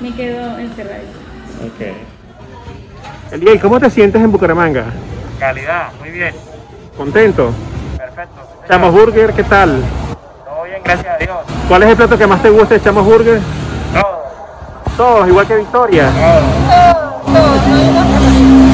me 0.00 0.12
quedo 0.14 0.58
encerradita. 0.58 1.18
Ok. 1.64 2.21
Eliel, 3.32 3.58
¿cómo 3.58 3.80
te 3.80 3.88
sientes 3.88 4.20
en 4.20 4.30
Bucaramanga? 4.30 4.84
Calidad, 5.38 5.88
muy 5.98 6.10
bien. 6.10 6.34
¿Contento? 6.98 7.50
Perfecto. 7.96 8.42
señor. 8.42 8.68
Chamos 8.68 8.92
Burger, 8.92 9.32
¿qué 9.32 9.42
tal? 9.44 9.82
Todo 10.44 10.64
bien, 10.64 10.82
gracias 10.84 11.14
a 11.14 11.16
Dios. 11.16 11.38
¿Cuál 11.66 11.82
es 11.82 11.88
el 11.88 11.96
plato 11.96 12.18
que 12.18 12.26
más 12.26 12.42
te 12.42 12.50
gusta 12.50 12.74
de 12.74 12.82
Chamos 12.82 13.06
Burger? 13.06 13.40
Todo. 13.94 14.22
Todos, 14.98 15.28
igual 15.28 15.46
que 15.46 15.56
Victoria. 15.56 16.10
Todo. 16.10 16.42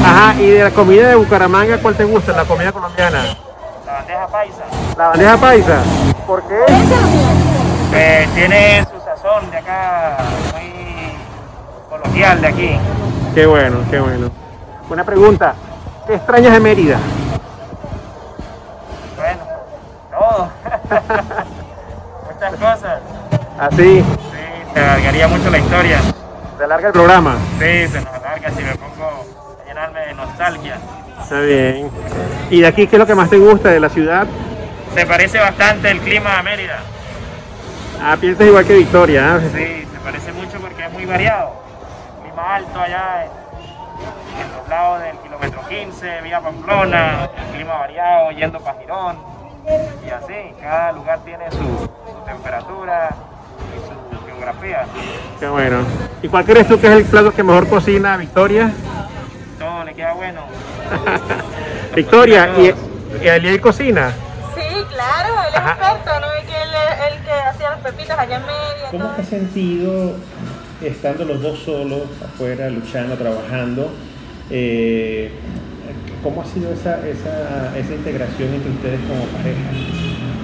Ajá, 0.05 0.35
y 0.41 0.49
de 0.49 0.63
la 0.65 0.71
comida 0.71 1.07
de 1.07 1.15
Bucaramanga, 1.15 1.77
¿cuál 1.77 1.95
te 1.95 2.03
gusta? 2.03 2.33
La 2.33 2.43
comida 2.43 2.73
colombiana. 2.73 3.23
La 3.85 3.93
bandeja 3.93 4.27
paisa. 4.27 4.63
La 4.97 5.07
bandeja 5.07 5.37
paisa. 5.37 5.83
¿Por 6.27 6.43
qué? 6.43 6.59
Pues 7.91 8.29
tiene 8.35 8.85
su 8.91 8.99
sazón 9.05 9.49
de 9.51 9.57
acá, 9.57 10.17
muy 10.51 11.13
coloquial 11.89 12.41
de 12.41 12.47
aquí. 12.47 12.77
Qué 13.33 13.45
bueno, 13.45 13.77
qué 13.89 13.99
bueno. 14.01 14.29
Una 14.89 15.03
pregunta. 15.03 15.53
¿Qué 16.07 16.15
extrañas 16.15 16.53
de 16.53 16.59
Mérida? 16.59 16.97
Bueno, 19.15 19.39
todo. 20.11 20.49
Muchas 22.33 22.53
cosas. 22.55 22.99
Así, 23.59 23.75
Sí, 24.01 24.03
se 24.73 24.79
alargaría 24.79 25.27
mucho 25.27 25.49
la 25.49 25.57
historia. 25.57 25.99
se 26.57 26.63
alarga 26.63 26.87
el 26.87 26.93
programa. 26.93 27.35
Sí, 27.59 27.87
se 27.87 28.01
nos 28.01 28.13
alarga 28.13 28.49
si 28.51 28.63
me 28.63 28.75
pongo 28.75 29.25
a 29.61 29.67
llenarme 29.67 29.99
de 29.99 30.13
nostalgia. 30.13 30.77
Está 31.21 31.39
bien. 31.41 31.91
¿Y 32.49 32.61
de 32.61 32.67
aquí 32.67 32.87
qué 32.87 32.95
es 32.95 32.99
lo 32.99 33.05
que 33.05 33.15
más 33.15 33.29
te 33.29 33.37
gusta 33.37 33.69
de 33.69 33.79
la 33.79 33.89
ciudad? 33.89 34.25
Se 34.95 35.05
parece 35.05 35.39
bastante 35.39 35.91
el 35.91 35.99
clima 35.99 36.39
a 36.39 36.43
Mérida. 36.43 36.79
Ah, 38.01 38.17
piensas 38.19 38.47
igual 38.47 38.65
que 38.65 38.73
Victoria. 38.75 39.35
¿ah? 39.35 39.39
Sí, 39.53 39.85
se 39.91 39.99
parece 40.03 40.31
mucho 40.31 40.59
porque 40.59 40.85
es 40.85 40.91
muy 40.93 41.05
variado. 41.05 41.51
Clima 42.23 42.55
alto 42.55 42.79
allá 42.79 43.25
en, 43.25 43.29
en 44.41 44.57
los 44.57 44.67
lados 44.69 45.01
del 45.01 45.17
kilómetro 45.17 45.61
15, 45.67 46.21
vía 46.21 46.39
Pamplona, 46.41 47.29
clima 47.53 47.73
variado 47.77 48.31
yendo 48.31 48.59
para 48.59 48.79
Girón 48.79 49.17
y 50.05 50.09
así. 50.09 50.53
Cada 50.61 50.91
lugar 50.91 51.19
tiene 51.25 51.49
su, 51.51 51.57
su 51.57 52.25
temperatura 52.25 53.09
y 53.75 53.79
su 54.19 54.25
geografía. 54.25 54.85
Qué 55.39 55.47
bueno. 55.47 55.77
¿Y 56.21 56.27
cuál 56.27 56.45
crees 56.45 56.67
tú 56.67 56.79
que 56.79 56.87
es 56.87 56.93
el 56.93 57.05
plato 57.05 57.31
que 57.33 57.43
mejor 57.43 57.67
cocina 57.67 58.17
Victoria? 58.17 58.71
Todo 59.57 59.83
le 59.83 59.93
queda 59.93 60.13
bueno. 60.13 60.41
Victoria, 61.95 62.49
¿y, 62.57 62.73
y 63.23 63.27
Aliel 63.27 63.59
cocina? 63.61 64.11
Sí, 64.55 64.85
claro, 64.89 65.33
él 65.41 65.49
es 65.53 65.55
Ajá. 65.55 65.71
experto, 65.93 66.19
¿no? 66.19 66.33
Es 66.33 66.45
que 66.45 66.61
él 66.61 66.69
el 67.13 67.23
que 67.23 67.31
hacía 67.31 67.69
las 67.71 67.79
pepitas 67.79 68.19
allá 68.19 68.35
en 68.37 68.41
medio. 68.45 68.85
¿Cómo 68.91 69.03
todo. 69.05 69.13
te 69.15 69.21
has 69.21 69.27
sentido 69.27 70.15
estando 70.81 71.25
los 71.25 71.41
dos 71.41 71.59
solos 71.59 72.03
afuera, 72.23 72.69
luchando, 72.69 73.15
trabajando? 73.15 73.91
Eh, 74.49 75.29
¿Cómo 76.23 76.41
ha 76.41 76.45
sido 76.45 76.71
esa, 76.73 76.99
esa, 77.07 77.77
esa 77.77 77.93
integración 77.93 78.53
entre 78.53 78.71
ustedes 78.71 78.99
como 79.07 79.23
pareja? 79.31 79.71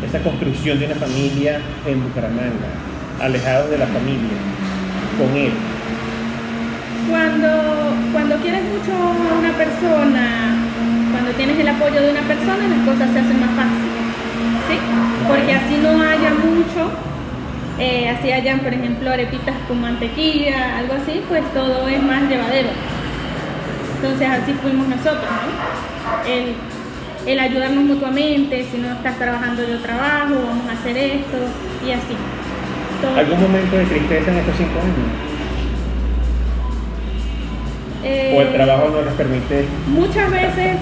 Esa 0.07 0.19
construcción 0.19 0.79
de 0.79 0.85
una 0.85 0.95
familia 0.95 1.59
en 1.85 2.03
Bucaramanga, 2.03 2.71
alejados 3.19 3.69
de 3.69 3.77
la 3.77 3.87
familia, 3.87 4.37
con 5.17 5.35
él. 5.35 5.51
Cuando, 7.09 7.49
cuando 8.13 8.35
quieres 8.37 8.63
mucho 8.63 8.91
a 8.93 9.39
una 9.39 9.51
persona, 9.57 10.55
cuando 11.11 11.31
tienes 11.31 11.59
el 11.59 11.67
apoyo 11.67 12.01
de 12.01 12.11
una 12.11 12.21
persona, 12.21 12.67
las 12.67 12.81
cosas 12.87 13.11
se 13.11 13.19
hacen 13.19 13.39
más 13.39 13.51
fáciles. 13.55 14.03
¿Sí? 14.67 14.77
Porque 15.27 15.53
así 15.53 15.75
no 15.81 16.01
haya 16.01 16.31
mucho, 16.39 16.91
eh, 17.79 18.09
así 18.09 18.31
hayan, 18.31 18.59
por 18.59 18.73
ejemplo, 18.73 19.11
arepitas 19.11 19.55
con 19.67 19.81
mantequilla, 19.81 20.77
algo 20.77 20.93
así, 20.93 21.21
pues 21.27 21.43
todo 21.53 21.87
es 21.87 22.01
más 22.01 22.23
llevadero. 22.29 22.69
Entonces 23.95 24.27
así 24.29 24.53
fuimos 24.61 24.87
nosotros, 24.87 25.23
¿no? 25.23 26.29
El, 26.31 26.53
el 27.25 27.39
ayudarnos 27.39 27.83
mutuamente, 27.85 28.65
si 28.71 28.77
no 28.77 28.91
estás 28.91 29.17
trabajando 29.17 29.63
yo 29.67 29.79
trabajo, 29.79 30.35
vamos 30.47 30.69
a 30.69 30.73
hacer 30.73 30.95
esto 30.97 31.37
y 31.85 31.91
así. 31.91 32.15
Todo. 33.01 33.17
¿Algún 33.17 33.41
momento 33.41 33.77
de 33.77 33.85
tristeza 33.85 34.31
en 34.31 34.37
estos 34.37 34.55
cinco 34.57 34.79
años? 34.79 34.95
¿O 38.03 38.41
el 38.41 38.47
Eh, 38.47 38.51
trabajo 38.53 38.89
no 38.89 39.01
les 39.01 39.13
permite? 39.15 39.65
Muchas 39.87 40.29
veces. 40.31 40.77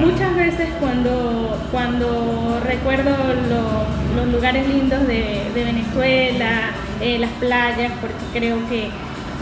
Muchas 0.00 0.34
veces 0.36 0.68
cuando, 0.80 1.58
cuando 1.70 2.60
recuerdo 2.64 3.10
lo- 3.48 4.16
los 4.16 4.32
lugares 4.32 4.66
lindos 4.68 5.06
de, 5.06 5.42
de 5.54 5.64
Venezuela, 5.64 6.70
eh, 7.00 7.18
las 7.18 7.30
playas, 7.32 7.92
porque 8.00 8.38
creo 8.38 8.56
que, 8.68 8.88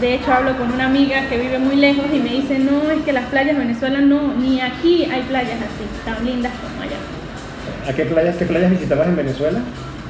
de 0.01 0.13
hecho 0.15 0.31
hablo 0.31 0.55
con 0.57 0.71
una 0.71 0.85
amiga 0.85 1.27
que 1.29 1.37
vive 1.39 1.57
muy 1.59 1.75
lejos 1.75 2.05
y 2.13 2.19
me 2.19 2.29
dice, 2.29 2.59
no, 2.59 2.91
es 2.91 3.01
que 3.03 3.13
las 3.13 3.25
playas 3.25 3.55
de 3.57 3.63
Venezuela 3.63 3.99
no, 4.01 4.33
ni 4.35 4.61
aquí 4.61 5.05
hay 5.05 5.21
playas 5.23 5.55
así, 5.57 5.85
tan 6.05 6.23
lindas 6.25 6.51
como 6.61 6.83
allá. 6.83 6.97
¿A 7.89 7.93
qué 7.93 8.05
playas, 8.05 8.35
qué 8.37 8.45
playas 8.45 8.69
visitabas 8.71 9.07
en 9.07 9.15
Venezuela? 9.15 9.59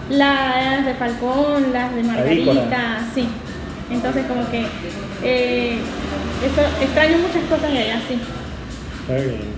Las 0.09 0.85
de 0.85 0.93
Falcón, 0.95 1.71
las 1.73 1.93
de. 1.95 2.03
Margarita, 2.03 2.99
sí. 3.13 3.27
Entonces 3.91 4.25
como 4.25 4.49
que 4.49 4.65
eh, 5.23 5.77
eso, 6.43 6.61
extraño 6.83 7.17
muchas 7.19 7.43
cosas 7.49 7.71
de 7.71 7.79
allá, 7.79 8.01
sí. 8.07 8.19
Está 9.01 9.15
bien. 9.15 9.56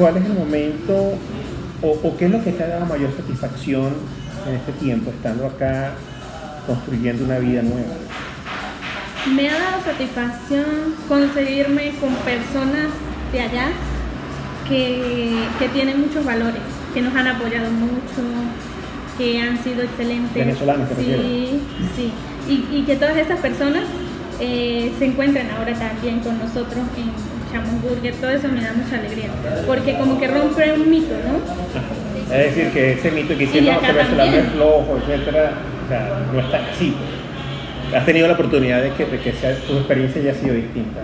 ¿Cuál 0.00 0.16
es 0.16 0.24
el 0.24 0.32
momento 0.32 1.12
o, 1.82 1.88
o 1.88 2.16
qué 2.16 2.24
es 2.24 2.30
lo 2.30 2.42
que 2.42 2.52
te 2.52 2.64
ha 2.64 2.68
dado 2.68 2.86
mayor 2.86 3.14
satisfacción 3.14 3.92
en 4.48 4.54
este 4.54 4.72
tiempo, 4.72 5.10
estando 5.10 5.44
acá 5.44 5.92
construyendo 6.66 7.26
una 7.26 7.38
vida 7.38 7.60
nueva? 7.60 7.92
Me 9.36 9.50
ha 9.50 9.58
dado 9.58 9.84
satisfacción 9.84 10.94
conseguirme 11.06 11.92
con 12.00 12.14
personas 12.14 12.88
de 13.30 13.40
allá 13.42 13.68
que, 14.66 15.44
que 15.58 15.68
tienen 15.68 16.00
muchos 16.00 16.24
valores, 16.24 16.62
que 16.94 17.02
nos 17.02 17.14
han 17.14 17.26
apoyado 17.26 17.70
mucho, 17.70 18.22
que 19.18 19.38
han 19.38 19.62
sido 19.62 19.82
excelentes. 19.82 20.32
Venezolanos, 20.34 20.88
Sí, 20.96 21.60
sí. 21.94 22.10
Y, 22.48 22.74
y 22.74 22.84
que 22.86 22.96
todas 22.96 23.18
esas 23.18 23.38
personas 23.40 23.84
eh, 24.40 24.94
se 24.98 25.04
encuentren 25.04 25.50
ahora 25.50 25.74
también 25.74 26.20
con 26.20 26.38
nosotros 26.38 26.84
en 26.96 27.39
Chamos 27.52 27.82
Burger, 27.82 28.14
todo 28.14 28.30
eso 28.30 28.48
me 28.48 28.62
da 28.62 28.72
mucha 28.72 28.96
alegría, 28.96 29.28
porque 29.66 29.94
como 29.98 30.20
que 30.20 30.28
rompe 30.28 30.72
un 30.72 30.88
mito, 30.90 31.14
¿no? 31.26 32.34
Es 32.34 32.54
decir, 32.54 32.70
que 32.72 32.92
ese 32.92 33.10
mito 33.10 33.36
que 33.36 33.44
Y 33.44 33.60
no, 33.62 33.80
venezolano 33.80 34.36
es 34.36 34.48
flojo, 34.52 34.98
etcétera, 35.02 35.52
o 35.84 35.88
sea, 35.88 36.20
no 36.32 36.38
está 36.40 36.60
así. 36.72 36.94
Has 37.96 38.06
tenido 38.06 38.28
la 38.28 38.34
oportunidad 38.34 38.82
de 38.82 38.90
que, 38.92 39.04
de 39.04 39.18
que 39.18 39.32
sea- 39.32 39.56
tu 39.66 39.78
experiencia 39.78 40.20
haya 40.22 40.34
sido 40.34 40.54
distinta. 40.54 41.00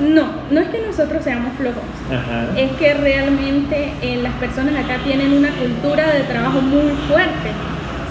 No, 0.00 0.28
no 0.52 0.60
es 0.60 0.68
que 0.68 0.78
nosotros 0.86 1.24
seamos 1.24 1.52
flojos, 1.58 1.82
Ajá. 2.12 2.46
es 2.56 2.70
que 2.72 2.94
realmente 2.94 3.92
eh, 4.02 4.20
las 4.22 4.34
personas 4.34 4.76
acá 4.84 4.98
tienen 5.02 5.32
una 5.32 5.48
cultura 5.50 6.12
de 6.12 6.20
trabajo 6.20 6.60
muy 6.60 6.92
fuerte, 7.08 7.50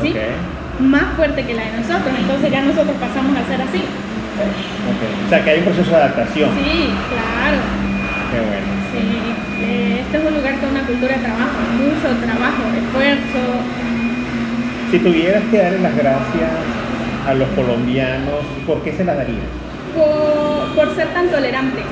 ¿sí? 0.02 0.14
Más 0.80 1.14
fuerte 1.16 1.46
que 1.46 1.54
la 1.54 1.62
de 1.64 1.72
nosotros, 1.78 2.12
entonces 2.20 2.52
ya 2.52 2.62
nosotros 2.64 2.96
pasamos 3.00 3.38
a 3.38 3.48
ser 3.48 3.62
así. 3.62 3.82
O 4.36 5.30
sea, 5.30 5.44
que 5.44 5.50
hay 5.50 5.60
un 5.60 5.66
proceso 5.66 5.90
de 5.92 5.96
adaptación. 5.98 6.50
Sí, 6.58 6.90
claro, 7.10 7.58
Qué 8.32 8.40
bueno. 8.40 8.68
sí. 8.92 9.64
Eh, 9.64 10.02
este 10.02 10.18
es 10.18 10.24
un 10.26 10.34
lugar 10.36 10.60
con 10.60 10.70
una 10.70 10.82
cultura 10.86 11.16
de 11.16 11.24
trabajo, 11.24 11.58
mucho 11.80 12.26
trabajo, 12.26 12.62
esfuerzo. 12.76 13.42
Si 14.92 15.00
tuvieras 15.00 15.44
que 15.50 15.58
darle 15.58 15.80
las 15.80 15.96
gracias 15.96 16.52
a 17.28 17.34
los 17.34 17.48
colombianos, 17.50 18.46
¿por 18.68 18.82
qué 18.84 18.94
se 18.94 19.04
las 19.04 19.18
darías? 19.18 19.48
por, 19.96 20.76
por 20.76 20.94
ser 20.96 21.08
tan 21.14 21.30
tolerantes, 21.30 21.86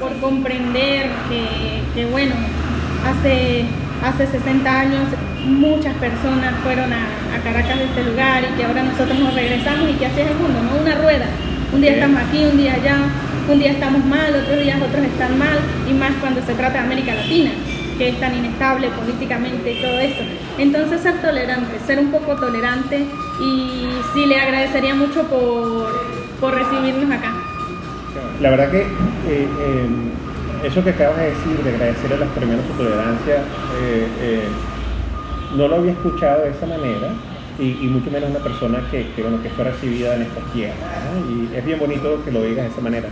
por 0.00 0.12
comprender 0.20 1.06
que, 1.30 1.80
que, 1.94 2.06
bueno, 2.10 2.34
hace, 3.08 3.64
hace 4.04 4.26
60 4.26 4.80
años 4.80 5.04
muchas 5.46 5.94
personas 5.94 6.52
fueron 6.62 6.92
a, 6.92 7.06
a 7.34 7.40
Caracas 7.42 7.78
de 7.78 7.84
este 7.84 8.04
lugar 8.04 8.42
y 8.44 8.56
que 8.58 8.64
ahora 8.66 8.82
nosotros 8.82 9.18
nos 9.18 9.34
regresamos 9.34 9.88
y 9.88 9.94
que 9.94 10.06
así 10.06 10.20
es 10.20 10.30
el 10.30 10.36
mundo, 10.36 10.60
¿no? 10.62 10.78
Una 10.82 10.94
rueda. 10.96 11.24
Un 11.70 11.82
día 11.82 11.92
estamos 11.92 12.22
aquí, 12.22 12.44
un 12.44 12.56
día 12.56 12.74
allá, 12.74 12.96
un 13.46 13.58
día 13.58 13.72
estamos 13.72 14.04
mal, 14.06 14.34
otros 14.34 14.58
días 14.58 14.80
otros 14.80 15.04
están 15.04 15.38
mal, 15.38 15.58
y 15.88 15.92
más 15.92 16.12
cuando 16.20 16.40
se 16.42 16.54
trata 16.54 16.74
de 16.74 16.78
América 16.78 17.14
Latina, 17.14 17.50
que 17.98 18.08
es 18.08 18.20
tan 18.20 18.34
inestable 18.34 18.88
políticamente 18.88 19.72
y 19.72 19.82
todo 19.82 19.98
eso. 20.00 20.22
Entonces 20.56 21.02
ser 21.02 21.20
tolerante, 21.20 21.78
ser 21.86 21.98
un 21.98 22.10
poco 22.10 22.36
tolerante 22.36 23.04
y 23.40 23.86
sí 24.14 24.26
le 24.26 24.40
agradecería 24.40 24.94
mucho 24.94 25.24
por, 25.24 25.92
por 26.40 26.54
recibirnos 26.54 27.10
acá. 27.10 27.34
La 28.40 28.50
verdad 28.50 28.70
que 28.70 28.80
eh, 28.80 28.86
eh, 29.26 29.86
eso 30.64 30.82
que 30.82 30.90
acabas 30.90 31.18
de 31.18 31.24
decir, 31.26 31.62
de 31.62 31.70
agradecer 31.70 32.12
a 32.14 32.16
los 32.16 32.28
colombianos 32.30 32.66
su 32.66 32.82
tolerancia, 32.82 33.42
eh, 33.82 34.42
no 35.54 35.68
lo 35.68 35.76
había 35.76 35.92
escuchado 35.92 36.44
de 36.44 36.50
esa 36.50 36.66
manera 36.66 37.10
y, 37.58 37.78
y 37.82 37.88
mucho 37.88 38.10
menos 38.10 38.30
una 38.30 38.38
persona 38.40 38.78
que, 38.90 39.06
que, 39.16 39.22
bueno, 39.22 39.42
que 39.42 39.50
fue 39.50 39.64
recibida 39.64 40.14
en 40.16 40.22
estas 40.22 40.44
tierras. 40.52 40.76
¿no? 40.78 41.30
Y 41.52 41.56
es 41.56 41.64
bien 41.64 41.78
bonito 41.78 42.22
que 42.24 42.30
lo 42.30 42.42
digas 42.42 42.66
de 42.66 42.70
esa 42.72 42.80
manera. 42.80 43.08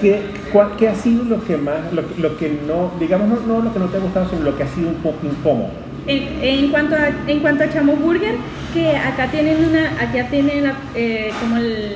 ¿Qué, 0.00 0.20
cuál- 0.52 0.76
qué 0.76 0.88
ha 0.88 0.94
sido 0.94 1.24
lo 1.24 1.42
que 1.44 1.56
más, 1.56 1.92
lo, 1.92 2.06
que- 2.06 2.20
lo 2.20 2.36
que 2.36 2.58
no, 2.66 2.92
digamos, 3.00 3.28
no, 3.28 3.40
no 3.46 3.62
lo 3.62 3.72
que 3.72 3.78
no 3.78 3.86
te 3.86 3.96
ha 3.96 4.00
gustado, 4.00 4.28
sino 4.28 4.42
lo 4.42 4.56
que 4.56 4.62
ha 4.64 4.68
sido 4.68 4.88
un 4.88 4.96
poco 4.96 5.26
incómodo? 5.26 5.70
En, 6.06 6.22
en 6.42 6.70
cuanto 6.70 6.94
a 6.94 7.08
en 7.26 7.40
cuanto 7.40 7.64
a 7.64 7.68
Chamo 7.70 7.94
Burger, 7.96 8.36
que 8.74 8.96
acá 8.96 9.26
tienen 9.30 9.64
una, 9.64 9.90
acá 10.00 10.28
tienen 10.30 10.64
la- 10.64 10.74
eh, 10.94 11.30
como 11.40 11.56
el, 11.56 11.94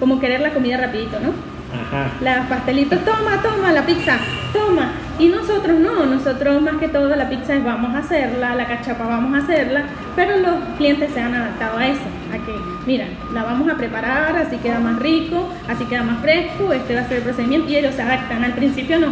como 0.00 0.18
querer 0.20 0.40
la 0.40 0.52
comida 0.52 0.76
rapidito, 0.76 1.18
¿no? 1.20 1.30
Ajá. 1.72 2.10
Los 2.20 2.46
pastelitos, 2.48 2.98
toma, 3.04 3.40
toma, 3.42 3.72
la 3.72 3.86
pizza, 3.86 4.18
toma. 4.52 4.92
Y 5.20 5.28
nosotros 5.28 5.78
no, 5.78 6.06
nosotros 6.06 6.62
más 6.62 6.78
que 6.78 6.88
todo 6.88 7.14
la 7.14 7.28
pizza 7.28 7.54
es 7.54 7.62
vamos 7.62 7.94
a 7.94 7.98
hacerla, 7.98 8.54
la 8.54 8.66
cachapa 8.66 9.04
vamos 9.04 9.34
a 9.34 9.44
hacerla, 9.44 9.82
pero 10.16 10.38
los 10.38 10.54
clientes 10.78 11.12
se 11.12 11.20
han 11.20 11.34
adaptado 11.34 11.76
a 11.76 11.88
eso, 11.88 12.00
a 12.32 12.38
que, 12.46 12.54
mira, 12.86 13.04
la 13.34 13.42
vamos 13.42 13.70
a 13.70 13.76
preparar, 13.76 14.34
así 14.38 14.56
queda 14.56 14.78
más 14.78 14.98
rico, 14.98 15.46
así 15.68 15.84
queda 15.84 16.04
más 16.04 16.22
fresco, 16.22 16.72
este 16.72 16.94
va 16.94 17.02
a 17.02 17.04
ser 17.08 17.18
el 17.18 17.22
procedimiento 17.24 17.70
y 17.70 17.76
ellos 17.76 17.94
se 17.94 18.00
adaptan. 18.00 18.44
Al 18.44 18.54
principio 18.54 18.98
no, 18.98 19.08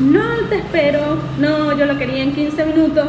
no 0.00 0.48
te 0.48 0.56
espero, 0.56 1.18
no, 1.38 1.76
yo 1.76 1.84
lo 1.84 1.98
quería 1.98 2.22
en 2.22 2.32
15 2.32 2.64
minutos 2.64 3.08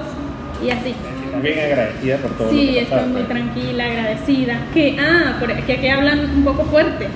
y 0.62 0.70
así. 0.70 0.94
Bien 1.42 1.60
agradecida 1.60 2.18
por 2.18 2.32
todo 2.32 2.48
lo 2.48 2.54
Sí, 2.54 2.74
que 2.74 2.80
ha 2.80 2.84
estoy 2.84 3.06
muy 3.06 3.22
tranquila, 3.24 3.86
agradecida. 3.86 4.58
Que, 4.74 4.98
ah, 5.00 5.40
que 5.66 5.74
aquí 5.74 5.88
hablan 5.88 6.20
un 6.36 6.44
poco 6.44 6.66
fuerte. 6.66 7.08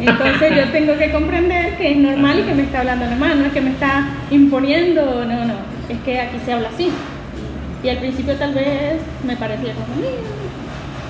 Entonces 0.00 0.56
yo 0.56 0.64
tengo 0.72 0.96
que 0.96 1.10
comprender 1.12 1.76
que 1.76 1.92
es 1.92 1.96
normal 1.98 2.38
y 2.38 2.42
que 2.42 2.54
me 2.54 2.62
está 2.62 2.80
hablando 2.80 3.06
normal, 3.06 3.38
no 3.38 3.46
es 3.46 3.52
que 3.52 3.60
me 3.60 3.70
está 3.70 4.06
imponiendo, 4.30 5.24
no, 5.24 5.44
no, 5.44 5.54
es 5.88 5.98
que 6.04 6.20
aquí 6.20 6.36
se 6.44 6.52
habla 6.52 6.68
así. 6.70 6.90
Y 7.82 7.88
al 7.88 7.98
principio 7.98 8.34
tal 8.34 8.54
vez 8.54 8.94
me 9.26 9.36
parecía 9.36 9.72
como. 9.74 9.86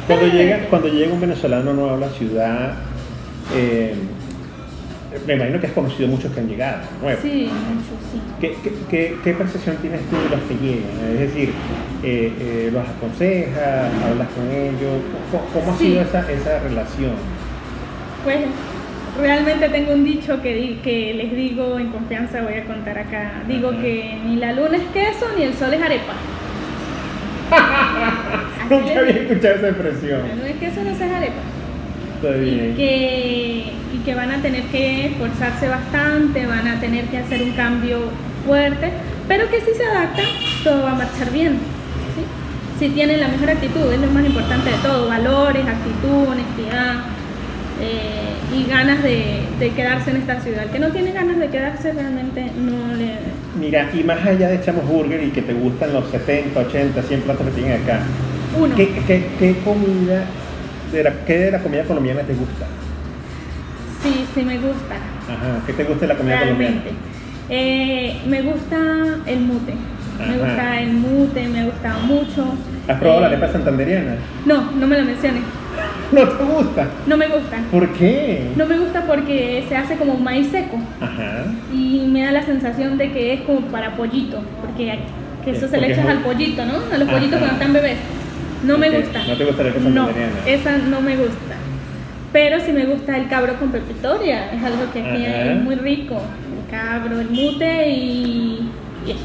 Cuando 0.06 0.26
llega, 0.26 0.58
cuando 0.68 0.88
llega 0.88 1.12
un 1.12 1.20
venezolano 1.20 1.72
nuevo 1.72 1.94
a 1.94 1.98
la 1.98 2.08
ciudad, 2.10 2.74
eh, 3.54 3.94
me 5.26 5.34
imagino 5.34 5.60
que 5.60 5.66
has 5.66 5.72
conocido 5.72 6.08
muchos 6.08 6.32
que 6.32 6.40
han 6.40 6.48
llegado, 6.48 6.78
nuevos. 7.00 7.20
Sí, 7.22 7.48
mucho, 7.68 7.94
sí. 8.12 8.20
¿Qué, 8.40 8.56
qué, 8.62 8.72
qué- 8.88 9.16
qué 9.22 9.32
percepción 9.34 9.76
tienes 9.78 10.00
tú 10.08 10.16
de 10.16 10.28
los 10.36 10.40
que 10.46 10.54
llegan? 10.54 11.14
Es 11.14 11.20
decir, 11.20 11.52
eh, 12.02 12.32
eh, 12.40 12.70
¿los 12.72 12.88
aconsejas? 12.88 13.90
¿Hablas 14.08 14.28
con 14.28 14.48
ellos? 14.50 15.02
¿Cómo, 15.32 15.44
cómo 15.52 15.72
ha 15.72 15.78
Sí. 15.78 15.86
sido 15.86 16.02
esa, 16.02 16.20
esa 16.30 16.58
relación? 16.60 17.12
Pues 18.24 18.36
realmente 19.20 19.68
tengo 19.68 19.92
un 19.92 20.04
dicho 20.04 20.40
que, 20.42 20.54
di- 20.54 20.78
que 20.82 21.14
les 21.14 21.34
digo 21.34 21.78
en 21.78 21.88
confianza, 21.88 22.42
voy 22.42 22.54
a 22.54 22.64
contar 22.64 22.98
acá. 22.98 23.42
Digo 23.48 23.70
que 23.70 24.18
ni 24.26 24.36
la 24.36 24.52
luna 24.52 24.76
es 24.76 24.82
queso 24.92 25.26
ni 25.36 25.44
el 25.44 25.54
sol 25.54 25.72
es 25.74 25.82
arepa. 25.82 26.12
Nunca 28.70 28.98
había 29.00 29.12
escuchado 29.22 29.54
esa 29.56 29.68
expresión. 29.68 30.20
La 30.28 30.34
luna 30.34 30.48
es 30.48 30.56
queso 30.56 30.82
no 30.82 30.90
es 30.90 31.00
arepa. 31.00 31.42
Está 32.22 32.36
Y 32.36 32.74
que, 32.76 33.64
y 33.94 33.98
que 34.04 34.14
van 34.14 34.30
a 34.30 34.42
tener 34.42 34.62
que 34.64 35.06
esforzarse 35.06 35.68
bastante, 35.68 36.46
van 36.46 36.68
a 36.68 36.80
tener 36.80 37.04
que 37.06 37.18
hacer 37.18 37.42
un 37.42 37.52
cambio 37.52 37.98
fuerte, 38.46 38.90
pero 39.26 39.48
que 39.48 39.60
si 39.60 39.72
se 39.74 39.84
adaptan, 39.84 40.26
todo 40.62 40.82
va 40.84 40.92
a 40.92 40.94
marchar 40.94 41.30
bien. 41.32 41.52
¿sí? 42.14 42.22
Si 42.78 42.88
tienen 42.90 43.20
la 43.20 43.28
mejor 43.28 43.50
actitud, 43.50 43.92
es 43.92 44.00
lo 44.00 44.06
más 44.08 44.24
importante 44.24 44.70
de 44.70 44.76
todo, 44.78 45.08
valores, 45.08 45.64
actitud, 45.66 46.28
honestidad 46.28 46.96
eh, 47.80 48.56
y 48.56 48.68
ganas 48.68 49.02
de, 49.02 49.40
de 49.58 49.70
quedarse 49.70 50.10
en 50.10 50.16
esta 50.18 50.40
ciudad. 50.40 50.64
El 50.64 50.70
que 50.70 50.78
no 50.78 50.88
tiene 50.88 51.12
ganas 51.12 51.38
de 51.38 51.48
quedarse 51.48 51.92
realmente 51.92 52.46
no 52.58 52.94
le... 52.96 53.14
Mira, 53.58 53.88
y 53.92 54.02
más 54.04 54.24
allá 54.26 54.48
de 54.48 54.60
Chamos 54.62 54.86
Burger 54.86 55.22
y 55.22 55.30
que 55.30 55.42
te 55.42 55.52
gustan 55.52 55.92
los 55.92 56.08
70, 56.10 56.58
80, 56.58 57.02
100 57.02 57.20
platos 57.22 57.46
que 57.46 57.52
tienen 57.52 57.82
acá, 57.82 58.00
Uno, 58.58 58.74
¿qué, 58.76 58.88
qué, 59.06 59.26
qué 59.38 59.54
comida, 59.64 60.24
de 60.92 61.02
la, 61.04 61.12
qué 61.26 61.38
de 61.38 61.50
la 61.50 61.58
comida 61.60 61.84
colombiana 61.84 62.22
te 62.22 62.34
gusta? 62.34 62.66
sí, 64.02 64.24
sí 64.34 64.42
me 64.44 64.56
gusta. 64.58 64.94
Ajá, 65.28 65.60
¿qué 65.66 65.72
te 65.74 65.84
gusta 65.84 66.00
de 66.02 66.08
la 66.08 66.16
comida 66.16 66.40
realmente. 66.40 66.90
Eh, 67.48 68.16
me 68.26 68.42
gusta 68.42 68.76
el 69.26 69.40
mute. 69.40 69.74
Me 70.18 70.36
gusta 70.38 70.80
el 70.80 70.92
mute, 70.92 71.48
me 71.48 71.60
ha 71.60 71.64
gustado 71.64 72.00
mucho. 72.00 72.34
colombiana? 72.36 72.92
¿Has 72.92 72.98
probado 73.00 73.20
la 73.22 73.26
Eh, 73.26 73.30
arepa 73.36 73.52
santanderiana? 73.52 74.14
No, 74.46 74.70
no 74.72 74.86
me 74.86 74.98
lo 74.98 75.04
menciones. 75.04 75.42
¿No 76.12 76.28
te 76.28 76.44
gusta? 76.44 76.88
No 77.06 77.16
me 77.16 77.26
gusta. 77.28 77.56
¿Por 77.70 77.88
qué? 77.94 78.48
No 78.56 78.66
me 78.66 78.78
gusta 78.78 79.02
porque 79.06 79.64
se 79.68 79.76
hace 79.76 79.96
como 79.96 80.14
un 80.14 80.24
maíz 80.24 80.48
seco 80.48 80.78
Ajá. 81.00 81.44
y 81.72 82.06
me 82.10 82.22
da 82.24 82.32
la 82.32 82.42
sensación 82.42 82.98
de 82.98 83.12
que 83.12 83.34
es 83.34 83.40
como 83.42 83.60
para 83.68 83.96
pollito, 83.96 84.40
porque 84.60 84.98
que 85.44 85.50
eso 85.52 85.60
se 85.60 85.66
Porque 85.68 85.80
le 85.86 85.92
echas 85.92 86.06
al 86.06 86.18
pollito, 86.18 86.64
¿no? 86.66 86.74
A 86.92 86.98
los 86.98 87.08
Ajá. 87.08 87.16
pollitos 87.18 87.38
cuando 87.38 87.54
están 87.56 87.72
bebés. 87.72 87.98
No 88.64 88.76
me 88.76 88.90
gusta. 88.90 89.20
no 89.26 89.36
te 89.36 89.44
gusta 89.44 89.62
la 89.62 89.70
arepa 89.70 89.88
No, 89.88 90.08
esa 90.46 90.78
no 90.78 91.00
me 91.00 91.16
gusta. 91.16 91.54
Pero 92.32 92.60
sí 92.60 92.72
me 92.72 92.84
gusta 92.86 93.16
el 93.16 93.28
cabro 93.28 93.54
con 93.54 93.70
pepitoria, 93.72 94.52
es 94.52 94.62
algo 94.62 94.92
que 94.92 95.00
aquí 95.02 95.24
es 95.24 95.62
muy 95.62 95.74
rico. 95.76 96.16
El 96.16 96.70
cabro, 96.70 97.20
el 97.20 97.28
mute 97.30 97.88
y, 97.90 98.70
y 99.06 99.10
eso. 99.10 99.20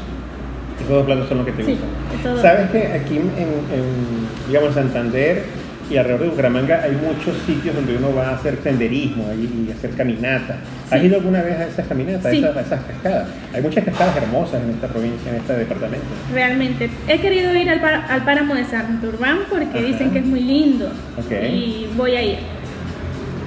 Esos 0.78 0.88
dos 0.88 1.06
platos 1.06 1.28
son 1.28 1.38
los 1.38 1.46
que 1.46 1.52
te 1.52 1.64
Sí, 1.64 1.78
gustan. 2.22 2.42
¿Sabes 2.42 2.70
que 2.70 2.78
aquí 2.92 3.16
en, 3.16 3.22
en, 3.38 4.28
digamos, 4.48 4.74
Santander 4.74 5.44
y 5.90 5.96
alrededor 5.96 6.22
de 6.22 6.28
Bucaramanga 6.30 6.82
hay 6.82 6.92
muchos 6.92 7.36
sitios 7.46 7.74
donde 7.74 7.96
uno 7.96 8.14
va 8.14 8.30
a 8.30 8.34
hacer 8.34 8.58
senderismo 8.62 9.24
y, 9.34 9.70
hacer 9.70 9.90
caminata? 9.90 10.56
¿Has 10.90 11.02
ido 11.02 11.16
alguna 11.16 11.42
vez 11.42 11.56
a 11.58 11.64
esas 11.66 11.86
caminatas, 11.86 12.30
Sí. 12.32 12.42
a 12.44 12.50
esas, 12.50 12.56
a 12.56 12.60
esas 12.60 12.80
cascadas? 12.84 13.28
Hay 13.54 13.62
muchas 13.62 13.84
cascadas 13.84 14.16
hermosas 14.16 14.62
en 14.62 14.70
esta 14.70 14.88
provincia, 14.88 15.30
en 15.30 15.36
este 15.36 15.52
departamento. 15.54 16.06
Realmente. 16.32 16.90
He 17.08 17.20
querido 17.20 17.54
ir 17.54 17.68
al, 17.70 17.80
par- 17.80 18.04
al 18.08 18.24
páramo 18.24 18.54
de 18.54 18.64
Santurbán 18.64 19.38
porque 19.50 19.78
Ajá. 19.78 19.86
dicen 19.86 20.10
que 20.10 20.18
es 20.20 20.26
muy 20.26 20.40
lindo. 20.40 20.86
Ok. 21.18 21.32
Y 21.52 21.88
voy 21.96 22.12
a 22.16 22.22
ir. 22.22 22.38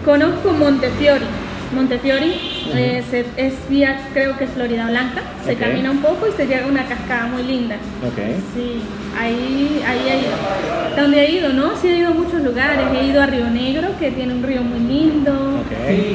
Conozco 0.05 0.53
Montefiori. 0.53 1.25
Montefiori 1.73 2.33
eh, 2.73 3.03
se- 3.09 3.25
es 3.37 3.53
vía, 3.69 3.97
creo 4.13 4.37
que 4.37 4.45
es 4.45 4.51
Florida 4.51 4.87
Blanca. 4.87 5.21
Se 5.45 5.55
camina 5.55 5.91
un 5.91 5.99
poco 5.99 6.27
y 6.27 6.31
se 6.35 6.45
llega 6.47 6.65
a 6.65 6.67
una 6.67 6.85
cascada 6.85 7.27
muy 7.27 7.43
linda. 7.43 7.75
Ok. 8.05 8.17
Sí, 8.55 8.81
ahí, 9.19 9.81
ahí 9.87 9.99
he 10.09 10.19
ido. 10.21 11.01
¿Dónde 11.01 11.21
he 11.25 11.31
ido? 11.31 11.53
No, 11.53 11.75
sí 11.77 11.87
he 11.87 11.97
ido 11.97 12.09
a 12.09 12.13
muchos 12.13 12.41
lugares. 12.41 12.85
He 12.99 13.05
ido 13.07 13.21
a 13.21 13.25
Río 13.27 13.49
Negro, 13.49 13.89
que 13.99 14.11
tiene 14.11 14.33
un 14.33 14.43
río 14.43 14.61
muy 14.63 14.79
lindo. 14.79 15.63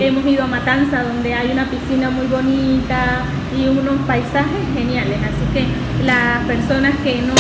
Hemos 0.07 0.27
ido 0.27 0.45
a 0.45 0.47
Matanza, 0.47 1.03
donde 1.05 1.35
hay 1.35 1.51
una 1.53 1.65
piscina 1.67 2.11
muy 2.11 2.27
bonita 2.27 3.23
y 3.57 3.67
unos 3.69 3.97
paisajes 4.07 4.65
geniales. 4.75 5.19
Así 5.19 5.53
que 5.55 6.05
las 6.05 6.45
personas 6.47 6.93
que 7.05 7.21
no, 7.23 7.35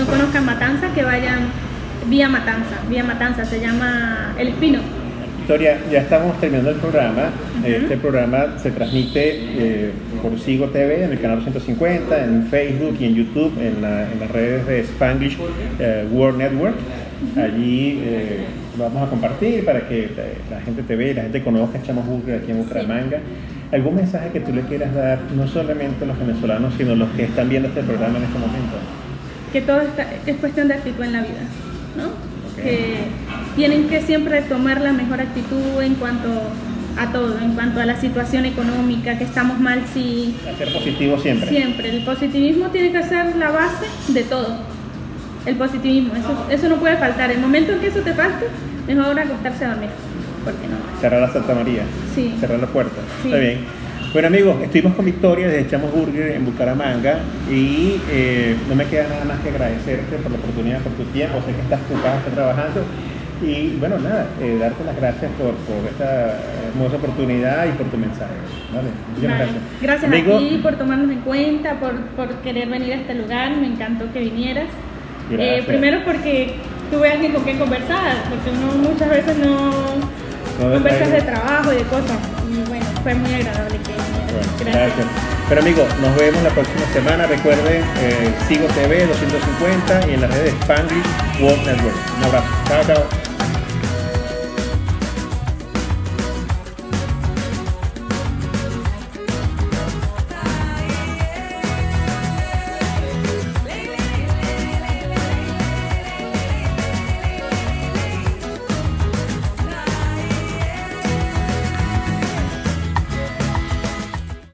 no 0.00 0.06
conozcan 0.08 0.46
Matanza, 0.46 0.88
que 0.94 1.04
vayan 1.04 1.48
vía 2.08 2.28
Matanza. 2.28 2.76
Vía 2.88 3.04
Matanza 3.04 3.44
se 3.44 3.60
llama 3.60 4.34
El 4.38 4.48
Espino. 4.48 4.80
Victoria, 5.42 5.76
ya 5.90 5.98
estamos 6.02 6.38
terminando 6.40 6.70
el 6.70 6.76
programa. 6.76 7.30
Este 7.66 7.96
programa 7.96 8.58
se 8.62 8.70
transmite 8.70 9.40
eh, 9.40 9.90
por 10.22 10.38
Sigo 10.38 10.66
TV 10.66 11.02
en 11.04 11.10
el 11.10 11.20
canal 11.20 11.42
150, 11.42 12.24
en 12.24 12.46
Facebook 12.46 12.96
y 13.00 13.06
en 13.06 13.14
YouTube, 13.16 13.52
en, 13.60 13.82
la- 13.82 14.10
en 14.12 14.20
las 14.20 14.30
redes 14.30 14.64
de 14.68 14.80
Spanglish 14.84 15.36
eh, 15.80 16.06
World 16.12 16.38
Network. 16.38 16.74
Allí 17.36 18.00
eh, 18.04 18.44
lo 18.78 18.84
vamos 18.84 19.02
a 19.08 19.10
compartir 19.10 19.64
para 19.64 19.88
que 19.88 20.10
la 20.48 20.60
gente 20.60 20.84
te 20.84 20.94
vea 20.94 21.10
y 21.10 21.14
la 21.14 21.22
gente 21.22 21.42
conozca 21.42 21.78
Echamos 21.78 22.06
Burger 22.06 22.36
aquí 22.40 22.52
en 22.52 22.58
Bucaramanga. 22.58 23.18
¿Algún 23.72 23.96
mensaje 23.96 24.28
que 24.32 24.38
tú 24.40 24.52
le 24.52 24.60
quieras 24.62 24.94
dar, 24.94 25.18
no 25.36 25.48
solamente 25.48 26.04
a 26.04 26.06
los 26.06 26.18
venezolanos, 26.20 26.72
sino 26.78 26.92
a 26.92 26.96
los 26.96 27.10
que 27.10 27.24
están 27.24 27.48
viendo 27.48 27.66
este 27.68 27.82
programa 27.82 28.18
en 28.18 28.24
este 28.24 28.38
momento? 28.38 28.76
que 29.52 29.60
todo 29.60 29.80
está- 29.82 30.06
es 30.24 30.36
cuestión 30.36 30.68
de 30.68 30.74
actitud 30.74 31.02
en 31.04 31.12
la 31.12 31.20
vida, 31.20 31.42
¿no? 31.96 32.31
Que 32.62 32.96
tienen 33.56 33.88
que 33.88 34.00
siempre 34.02 34.42
tomar 34.42 34.80
la 34.80 34.92
mejor 34.92 35.20
actitud 35.20 35.80
en 35.82 35.94
cuanto 35.94 36.28
a 36.98 37.10
todo, 37.12 37.38
en 37.38 37.54
cuanto 37.54 37.80
a 37.80 37.86
la 37.86 37.98
situación 38.00 38.44
económica, 38.44 39.16
que 39.18 39.24
estamos 39.24 39.58
mal, 39.58 39.82
sí, 39.92 40.34
Ser 40.58 40.72
positivo 40.72 41.18
siempre. 41.18 41.48
siempre. 41.48 41.88
El 41.96 42.04
positivismo 42.04 42.68
tiene 42.68 42.92
que 42.92 43.02
ser 43.02 43.34
la 43.36 43.50
base 43.50 43.86
de 44.08 44.22
todo. 44.24 44.56
El 45.46 45.56
positivismo, 45.56 46.14
eso, 46.14 46.46
eso 46.50 46.68
no 46.68 46.76
puede 46.76 46.96
faltar. 46.96 47.30
El 47.30 47.40
momento 47.40 47.72
en 47.72 47.80
que 47.80 47.88
eso 47.88 48.00
te 48.00 48.12
falte, 48.12 48.46
mejor 48.86 49.18
acostarse 49.18 49.64
a 49.64 49.68
dormir. 49.70 49.88
¿Por 50.44 50.52
qué 50.54 50.66
no? 50.68 51.00
Cerrar 51.00 51.20
la 51.20 51.32
Santa 51.32 51.54
María. 51.54 51.82
Sí. 52.14 52.34
Cerrar 52.38 52.60
la 52.60 52.66
puerta. 52.66 53.00
Sí. 53.22 53.28
Está 53.28 53.38
bien. 53.40 53.58
Bueno 54.12 54.28
amigos, 54.28 54.56
estuvimos 54.62 54.94
con 54.94 55.06
Victoria 55.06 55.46
desde 55.48 55.62
Echamos 55.62 55.90
Burger 55.90 56.32
en 56.32 56.44
Bucaramanga 56.44 57.20
y 57.50 57.98
eh, 58.10 58.54
no 58.68 58.74
me 58.74 58.84
queda 58.84 59.08
nada 59.08 59.24
más 59.24 59.40
que 59.40 59.48
agradecerte 59.48 60.16
por 60.16 60.30
la 60.32 60.36
oportunidad, 60.36 60.80
por 60.80 60.92
tu 60.92 61.04
tiempo. 61.12 61.38
Sé 61.46 61.54
que 61.54 61.62
estás 61.62 61.80
ocupada, 61.88 62.18
estás 62.18 62.34
trabajando. 62.34 62.84
Y 63.42 63.70
bueno, 63.80 63.98
nada, 63.98 64.26
eh, 64.40 64.58
darte 64.60 64.84
las 64.84 64.96
gracias 64.96 65.30
por, 65.38 65.54
por 65.64 65.88
esta 65.88 66.38
hermosa 66.68 66.96
oportunidad 66.96 67.64
y 67.66 67.70
por 67.70 67.86
tu 67.86 67.96
mensaje. 67.96 68.34
¿vale? 68.74 68.88
Muchas 69.16 69.30
Vale. 69.30 69.44
gracias. 69.44 69.62
Gracias 69.80 70.12
Amigo, 70.12 70.36
a 70.36 70.38
ti 70.38 70.60
por 70.62 70.76
tomarnos 70.76 71.10
en 71.10 71.20
cuenta, 71.20 71.80
por, 71.80 71.98
por 72.14 72.28
querer 72.42 72.68
venir 72.68 72.92
a 72.92 72.96
este 72.96 73.14
lugar. 73.14 73.56
Me 73.56 73.66
encantó 73.66 74.12
que 74.12 74.20
vinieras. 74.20 74.68
Eh, 75.30 75.62
primero 75.66 76.04
porque 76.04 76.56
tuve 76.90 77.10
alguien 77.10 77.32
con 77.32 77.44
quien 77.44 77.58
conversar, 77.58 78.16
porque 78.28 78.50
uno 78.50 78.90
muchas 78.90 79.08
veces 79.08 79.38
no 79.38 79.70
No, 80.60 80.74
conversas 80.74 81.10
de 81.10 81.22
trabajo 81.22 81.72
y 81.72 81.76
de 81.76 81.84
cosas. 81.84 82.18
Y 82.52 82.68
bueno, 82.68 82.84
fue 83.02 83.14
muy 83.14 83.32
agradable 83.32 83.78
que 83.78 83.91
Bueno, 84.32 84.52
vinieras. 84.58 84.88
gracias. 84.96 85.06
Pero 85.48 85.60
amigos, 85.60 85.98
nos 86.00 86.16
vemos 86.16 86.42
la 86.42 86.50
próxima 86.50 86.86
semana. 86.92 87.26
Recuerden, 87.26 87.82
eh, 88.00 88.34
Sigo 88.48 88.66
TV 88.68 89.06
250 89.06 90.08
y 90.08 90.14
en 90.14 90.20
las 90.22 90.30
redes 90.30 90.54
Spanglish 90.62 91.06
World 91.40 91.66
Network. 91.66 91.96
Un 92.18 92.24
abrazo. 92.24 92.48
Chao, 92.68 92.84
chao. 92.86 93.21